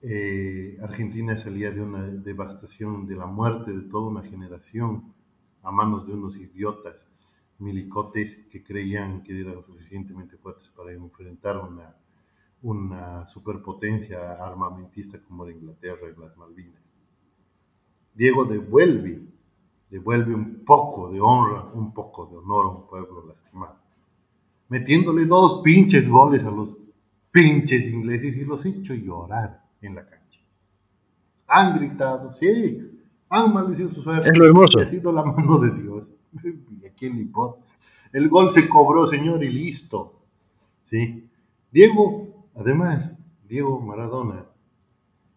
Eh, 0.00 0.78
Argentina 0.80 1.36
salía 1.42 1.72
de 1.72 1.80
una 1.82 2.06
devastación, 2.06 3.06
de 3.06 3.16
la 3.16 3.26
muerte 3.26 3.72
de 3.72 3.82
toda 3.88 4.08
una 4.08 4.22
generación 4.22 5.12
a 5.62 5.72
manos 5.72 6.06
de 6.06 6.12
unos 6.12 6.36
idiotas 6.36 6.94
milicotes 7.58 8.46
que 8.52 8.62
creían 8.62 9.24
que 9.24 9.40
eran 9.40 9.60
suficientemente 9.64 10.36
fuertes 10.36 10.68
para 10.76 10.92
enfrentar 10.92 11.60
una, 12.62 13.26
superpotencia 13.28 14.34
armamentista 14.34 15.18
como 15.26 15.44
la 15.44 15.52
Inglaterra 15.52 16.08
en 16.08 16.20
las 16.20 16.36
Malvinas. 16.36 16.82
Diego 18.14 18.44
devuelve, 18.44 19.20
devuelve 19.90 20.34
un 20.34 20.64
poco 20.64 21.10
de 21.10 21.20
honra, 21.20 21.64
un 21.74 21.92
poco 21.92 22.26
de 22.26 22.36
honor 22.36 22.66
a 22.66 22.68
un 22.68 22.86
pueblo 22.86 23.26
lastimado, 23.26 23.76
metiéndole 24.68 25.24
dos 25.26 25.60
pinches 25.62 26.08
goles 26.08 26.44
a 26.44 26.50
los 26.50 26.76
pinches 27.32 27.84
ingleses 27.86 28.36
y 28.36 28.44
los 28.44 28.64
hecho 28.64 28.94
llorar 28.94 29.67
en 29.82 29.94
la 29.94 30.04
cancha. 30.06 30.40
Han 31.48 31.78
gritado, 31.78 32.34
sí, 32.34 33.00
han 33.30 33.52
maldecido 33.52 33.90
su 33.92 34.02
suerte. 34.02 34.28
Es 34.28 34.36
lo 34.36 34.44
hermoso. 34.46 34.80
Ha 34.80 34.90
sido 34.90 35.12
la 35.12 35.22
mano 35.24 35.58
de 35.58 35.70
Dios. 35.82 36.10
¿Y 36.42 36.86
a 36.86 36.90
quién 36.96 37.16
le 37.16 37.22
importa? 37.22 37.64
El 38.12 38.28
gol 38.28 38.52
se 38.52 38.68
cobró, 38.68 39.06
señor, 39.06 39.42
y 39.44 39.50
listo. 39.50 40.14
¿Sí? 40.90 41.28
Diego, 41.70 42.46
además, 42.56 43.12
Diego 43.48 43.80
Maradona 43.80 44.44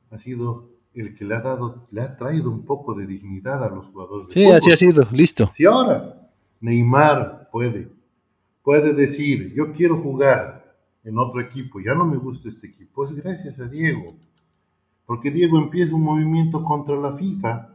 ha 0.09 0.17
sido 0.17 0.69
el 0.93 1.15
que 1.15 1.23
le 1.25 1.35
ha 1.35 1.41
dado, 1.41 1.87
le 1.91 2.01
ha 2.01 2.17
traído 2.17 2.49
un 2.51 2.65
poco 2.65 2.93
de 2.93 3.05
dignidad 3.05 3.63
a 3.63 3.69
los 3.69 3.85
jugadores. 3.87 4.27
de 4.27 4.33
Sí, 4.33 4.43
fútbol. 4.43 4.57
así 4.57 4.71
ha 4.71 4.75
sido, 4.77 5.07
listo. 5.11 5.51
Si 5.55 5.65
ahora 5.65 6.29
Neymar 6.59 7.49
puede, 7.51 7.89
puede 8.63 8.93
decir, 8.93 9.53
yo 9.53 9.71
quiero 9.73 10.01
jugar 10.01 10.75
en 11.03 11.17
otro 11.17 11.41
equipo, 11.41 11.79
ya 11.79 11.93
no 11.95 12.05
me 12.05 12.17
gusta 12.17 12.49
este 12.49 12.67
equipo, 12.67 13.05
es 13.05 13.15
gracias 13.15 13.59
a 13.59 13.65
Diego. 13.65 14.15
Porque 15.11 15.29
Diego 15.29 15.57
empieza 15.57 15.93
un 15.93 16.03
movimiento 16.03 16.63
contra 16.63 16.95
la 16.95 17.17
FIFA 17.17 17.67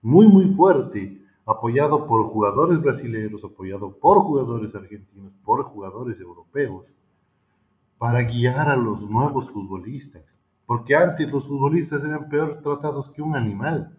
muy, 0.00 0.26
muy 0.26 0.54
fuerte, 0.54 1.20
apoyado 1.44 2.06
por 2.06 2.24
jugadores 2.28 2.80
brasileños, 2.80 3.44
apoyado 3.44 3.98
por 3.98 4.20
jugadores 4.20 4.74
argentinos, 4.74 5.34
por 5.44 5.62
jugadores 5.64 6.18
europeos, 6.18 6.86
para 7.98 8.22
guiar 8.22 8.70
a 8.70 8.76
los 8.76 9.02
nuevos 9.02 9.50
futbolistas. 9.50 10.24
Porque 10.64 10.96
antes 10.96 11.30
los 11.30 11.46
futbolistas 11.46 12.02
eran 12.02 12.30
peor 12.30 12.62
tratados 12.62 13.10
que 13.10 13.20
un 13.20 13.36
animal 13.36 13.98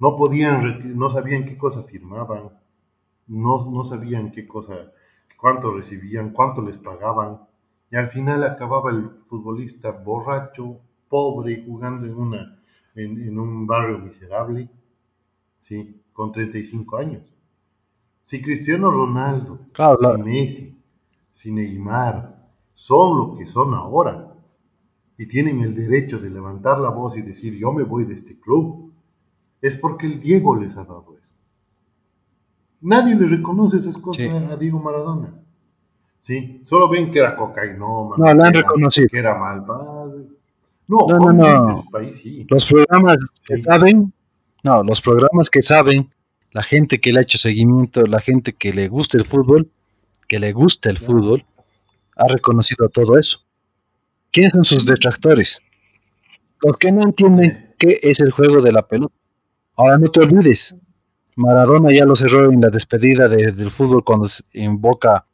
no 0.00 0.16
podían, 0.16 0.98
no 0.98 1.08
sabían 1.10 1.44
qué 1.44 1.56
cosa 1.56 1.84
firmaban, 1.84 2.50
no, 3.28 3.70
no 3.70 3.84
sabían 3.84 4.32
qué 4.32 4.48
cosa, 4.48 4.90
cuánto 5.40 5.72
recibían, 5.72 6.30
cuánto 6.30 6.62
les 6.62 6.78
pagaban, 6.78 7.42
y 7.92 7.96
al 7.96 8.08
final 8.08 8.42
acababa 8.42 8.90
el 8.90 9.08
futbolista 9.28 9.92
borracho, 9.92 10.80
pobre, 11.16 11.62
jugando 11.66 12.06
en, 12.06 12.14
una, 12.16 12.58
en, 12.94 13.20
en 13.28 13.38
un 13.38 13.66
barrio 13.66 13.98
miserable, 13.98 14.66
¿sí? 15.60 16.00
con 16.14 16.32
35 16.32 16.96
años. 16.96 17.22
Si 18.24 18.40
Cristiano 18.40 18.90
Ronaldo, 18.90 19.58
Claro, 19.74 19.98
la- 20.00 20.16
si 20.16 20.22
Messi, 20.22 20.78
si 21.30 21.52
Neymar 21.52 22.34
son 22.72 23.18
lo 23.18 23.36
que 23.36 23.44
son 23.46 23.74
ahora, 23.74 24.32
y 25.18 25.26
tienen 25.26 25.60
el 25.60 25.74
derecho 25.74 26.18
de 26.18 26.30
levantar 26.30 26.78
la 26.78 26.88
voz 26.88 27.14
y 27.18 27.20
decir 27.22 27.54
yo 27.58 27.72
me 27.72 27.82
voy 27.82 28.04
de 28.06 28.14
este 28.14 28.40
club, 28.40 28.92
es 29.60 29.76
porque 29.76 30.06
el 30.06 30.20
Diego 30.20 30.56
les 30.56 30.72
ha 30.78 30.84
dado 30.84 31.14
eso. 31.18 31.28
Nadie 32.80 33.14
le 33.16 33.26
reconoce 33.26 33.76
esas 33.76 33.96
cosas 33.98 34.16
Sí. 34.24 34.28
a 34.28 34.56
Diego 34.56 34.78
Maradona. 34.80 35.34
¿Sí? 36.22 36.62
Solo 36.66 36.88
ven 36.88 37.12
que 37.12 37.18
era 37.18 37.36
cocainómano. 37.36 38.16
No, 38.16 38.24
que 38.24 38.30
era- 38.30 38.50
reconocido. 38.62 39.08
Que 39.10 39.18
era 39.18 39.38
malvado. 39.38 39.91
No, 40.92 41.18
No, 41.18 41.32
no, 41.32 41.84
país 41.90 42.20
sí. 42.22 42.46
Los 42.48 42.66
programas 42.66 43.16
que 43.46 43.56
Sí. 43.56 43.62
saben, 43.62 44.12
no, 44.62 44.82
los 44.82 45.00
programas 45.00 45.48
que 45.50 45.62
saben, 45.62 46.10
la 46.52 46.62
gente 46.62 47.00
que 47.00 47.12
le 47.12 47.20
ha 47.20 47.22
hecho 47.22 47.38
seguimiento, 47.38 48.02
la 48.06 48.20
gente 48.20 48.52
que 48.52 48.72
le 48.72 48.88
gusta 48.88 49.16
el 49.18 49.24
fútbol, 49.24 49.70
que 50.28 50.38
le 50.38 50.52
gusta 50.52 50.90
el 50.90 50.98
fútbol, 50.98 51.44
ha 52.16 52.28
reconocido 52.28 52.88
todo 52.90 53.18
eso. 53.18 53.40
¿Quiénes 54.30 54.52
son 54.52 54.64
sus 54.64 54.84
detractores? 54.86 55.60
Los 56.62 56.76
que 56.78 56.92
no 56.92 57.02
entienden 57.02 57.74
qué 57.78 57.98
es 58.02 58.20
el 58.20 58.30
juego 58.30 58.60
de 58.60 58.72
la 58.72 58.82
pelota. 58.86 59.14
Ahora 59.76 59.98
no 59.98 60.08
te 60.10 60.20
olvides, 60.20 60.74
Maradona 61.36 61.90
ya 61.92 62.04
lo 62.04 62.14
cerró 62.14 62.52
en 62.52 62.60
la 62.60 62.68
despedida 62.68 63.26
de- 63.28 63.52
del 63.52 63.70
fútbol 63.70 64.04
cuando 64.04 64.28
en 64.52 64.80
Boca, 64.80 65.24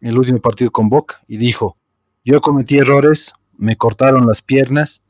el 0.00 0.18
último 0.18 0.40
partido 0.40 0.70
con 0.72 0.88
Boca, 0.88 1.20
y 1.28 1.36
dijo, 1.36 1.76
yo 2.24 2.40
cometí 2.40 2.76
errores, 2.78 3.32
me 3.58 3.76
cortaron 3.76 4.26
las 4.26 4.42
piernas, 4.42 5.02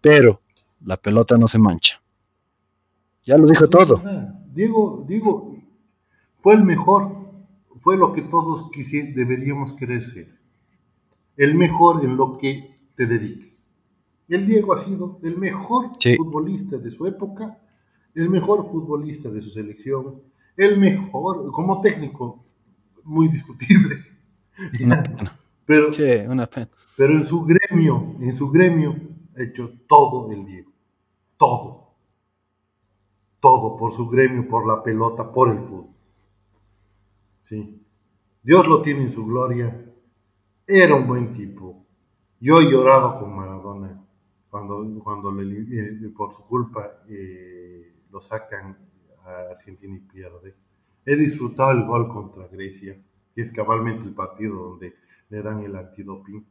pero 0.00 0.40
la 0.84 0.96
pelota 0.96 1.36
no 1.36 1.48
se 1.48 1.58
mancha. 1.58 2.00
Ya 3.24 3.36
lo 3.36 3.46
dijo 3.46 3.68
todo. 3.68 4.00
Diego, 4.54 5.04
Diego 5.08 5.56
fue 6.42 6.54
el 6.54 6.64
mejor, 6.64 7.12
fue 7.82 7.96
lo 7.96 8.12
que 8.12 8.22
todos 8.22 8.70
quisi- 8.70 9.12
deberíamos 9.14 9.72
querer 9.74 10.04
ser. 10.04 10.28
El 11.36 11.54
mejor 11.54 12.04
en 12.04 12.16
lo 12.16 12.38
que 12.38 12.76
te 12.96 13.06
dediques. 13.06 13.60
El 14.28 14.46
Diego 14.46 14.74
ha 14.74 14.84
sido 14.84 15.18
el 15.22 15.36
mejor 15.36 15.90
Sí. 16.00 16.16
futbolista 16.16 16.78
de 16.78 16.90
su 16.90 17.06
época, 17.06 17.58
el 18.14 18.30
mejor 18.30 18.70
futbolista 18.70 19.28
de 19.28 19.42
su 19.42 19.50
selección, 19.50 20.22
el 20.56 20.78
mejor, 20.78 21.50
como 21.52 21.80
técnico, 21.80 22.44
muy 23.04 23.28
discutible. 23.28 24.02
Pero, 25.66 25.92
Sí, 25.92 26.02
una 26.28 26.46
pena. 26.46 26.68
pero 26.96 27.12
en 27.14 27.24
su 27.24 27.44
gremio, 27.44 28.14
en 28.20 28.36
su 28.36 28.50
gremio, 28.50 28.94
ha 29.36 29.42
hecho 29.42 29.70
todo 29.88 30.30
el 30.32 30.44
Diego. 30.46 30.70
Todo. 31.36 31.86
Todo 33.40 33.76
por 33.76 33.94
su 33.94 34.08
gremio, 34.08 34.48
por 34.48 34.66
la 34.66 34.82
pelota, 34.82 35.30
por 35.32 35.50
el 35.50 35.58
fútbol. 35.58 35.86
Sí. 37.42 37.82
Dios 38.42 38.66
lo 38.66 38.82
tiene 38.82 39.04
en 39.04 39.12
su 39.14 39.24
gloria. 39.26 39.84
Era 40.66 40.94
un 40.96 41.06
buen 41.06 41.32
tipo. 41.34 41.84
Yo 42.40 42.60
he 42.60 42.70
llorado 42.70 43.18
con 43.20 43.34
Maradona 43.36 44.02
cuando, 44.50 44.84
cuando 45.02 45.30
le- 45.32 45.60
eh, 45.60 46.10
por 46.16 46.34
su 46.34 46.42
culpa 46.46 47.02
eh, 47.08 47.92
lo 48.10 48.20
sacan 48.22 48.76
a 49.24 49.52
Argentina 49.56 49.96
y 49.96 50.00
pierde. 50.00 50.54
He 51.04 51.16
disfrutado 51.16 51.70
el 51.72 51.84
gol 51.84 52.08
contra 52.08 52.48
Grecia, 52.48 52.96
que 53.34 53.42
es 53.42 53.52
cabalmente 53.52 54.08
el 54.08 54.14
partido 54.14 54.56
donde 54.70 54.94
le 55.28 55.42
dan 55.42 55.62
el 55.62 55.76
antidoping. 55.76 56.46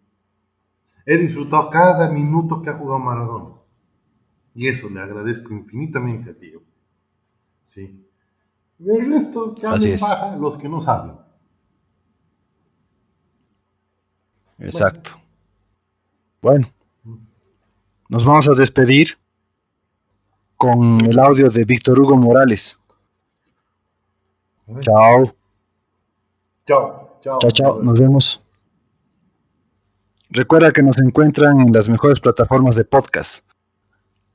He 1.06 1.18
disfrutado 1.18 1.70
cada 1.70 2.10
minuto 2.10 2.62
que 2.62 2.70
ha 2.70 2.78
jugado 2.78 3.00
Maradona. 3.00 3.56
Y 4.56 4.68
eso 4.68 4.90
le 4.90 5.02
agradezco 5.02 5.54
infinitamente 5.54 6.32
a 6.32 6.34
Dios. 6.34 6.64
Sí. 7.68 8.08
El 8.80 9.12
resto 9.12 9.56
ya 9.56 9.74
Así 9.74 9.96
los 10.40 10.58
que 10.58 10.70
no 10.70 10.82
saben. 10.82 11.14
Exacto. 14.60 15.12
Bueno, 16.42 16.68
nos 18.10 18.26
vamos 18.26 18.48
a 18.48 18.54
despedir 18.54 19.18
con 20.58 21.02
el 21.02 21.20
audio 21.20 21.50
de 21.50 21.66
Víctor 21.66 22.00
Hugo 22.00 22.16
Morales. 22.16 22.80
Chao, 24.82 25.34
Chao, 26.66 27.20
chao. 27.22 27.40
chao, 27.40 27.52
chao, 27.52 27.84
nos 27.84 28.00
vemos. 28.00 28.45
Recuerda 30.36 30.74
que 30.74 30.84
nos 30.84 31.00
encuentran 31.00 31.62
en 31.62 31.72
las 31.72 31.88
mejores 31.88 32.20
plataformas 32.20 32.76
de 32.76 32.84
podcast. 32.84 33.46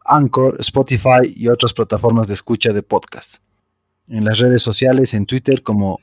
Anchor, 0.02 0.56
Spotify 0.58 1.30
y 1.36 1.48
otras 1.48 1.74
plataformas 1.74 2.26
de 2.26 2.32
escucha 2.32 2.72
de 2.72 2.82
podcast. 2.82 3.36
En 4.08 4.24
las 4.24 4.38
redes 4.38 4.62
sociales, 4.62 5.12
en 5.12 5.26
Twitter 5.26 5.62
como 5.62 6.00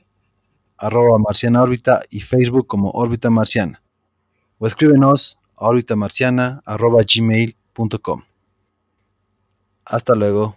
arroba 0.76 1.18
y 2.10 2.20
Facebook 2.20 2.68
como 2.68 2.90
órbita 2.92 3.28
marciana. 3.28 3.82
O 4.58 4.68
escríbenos 4.68 5.36
a 5.56 6.76
gmail.com. 6.76 8.22
Hasta 9.84 10.14
luego. 10.14 10.56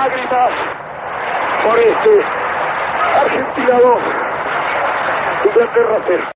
lágrimas, 0.00 0.50
por 1.62 1.78
este 1.78 2.24
Argentina 3.20 3.80
2, 3.80 3.98
Inglaterra 5.44 5.98
0. 6.06 6.22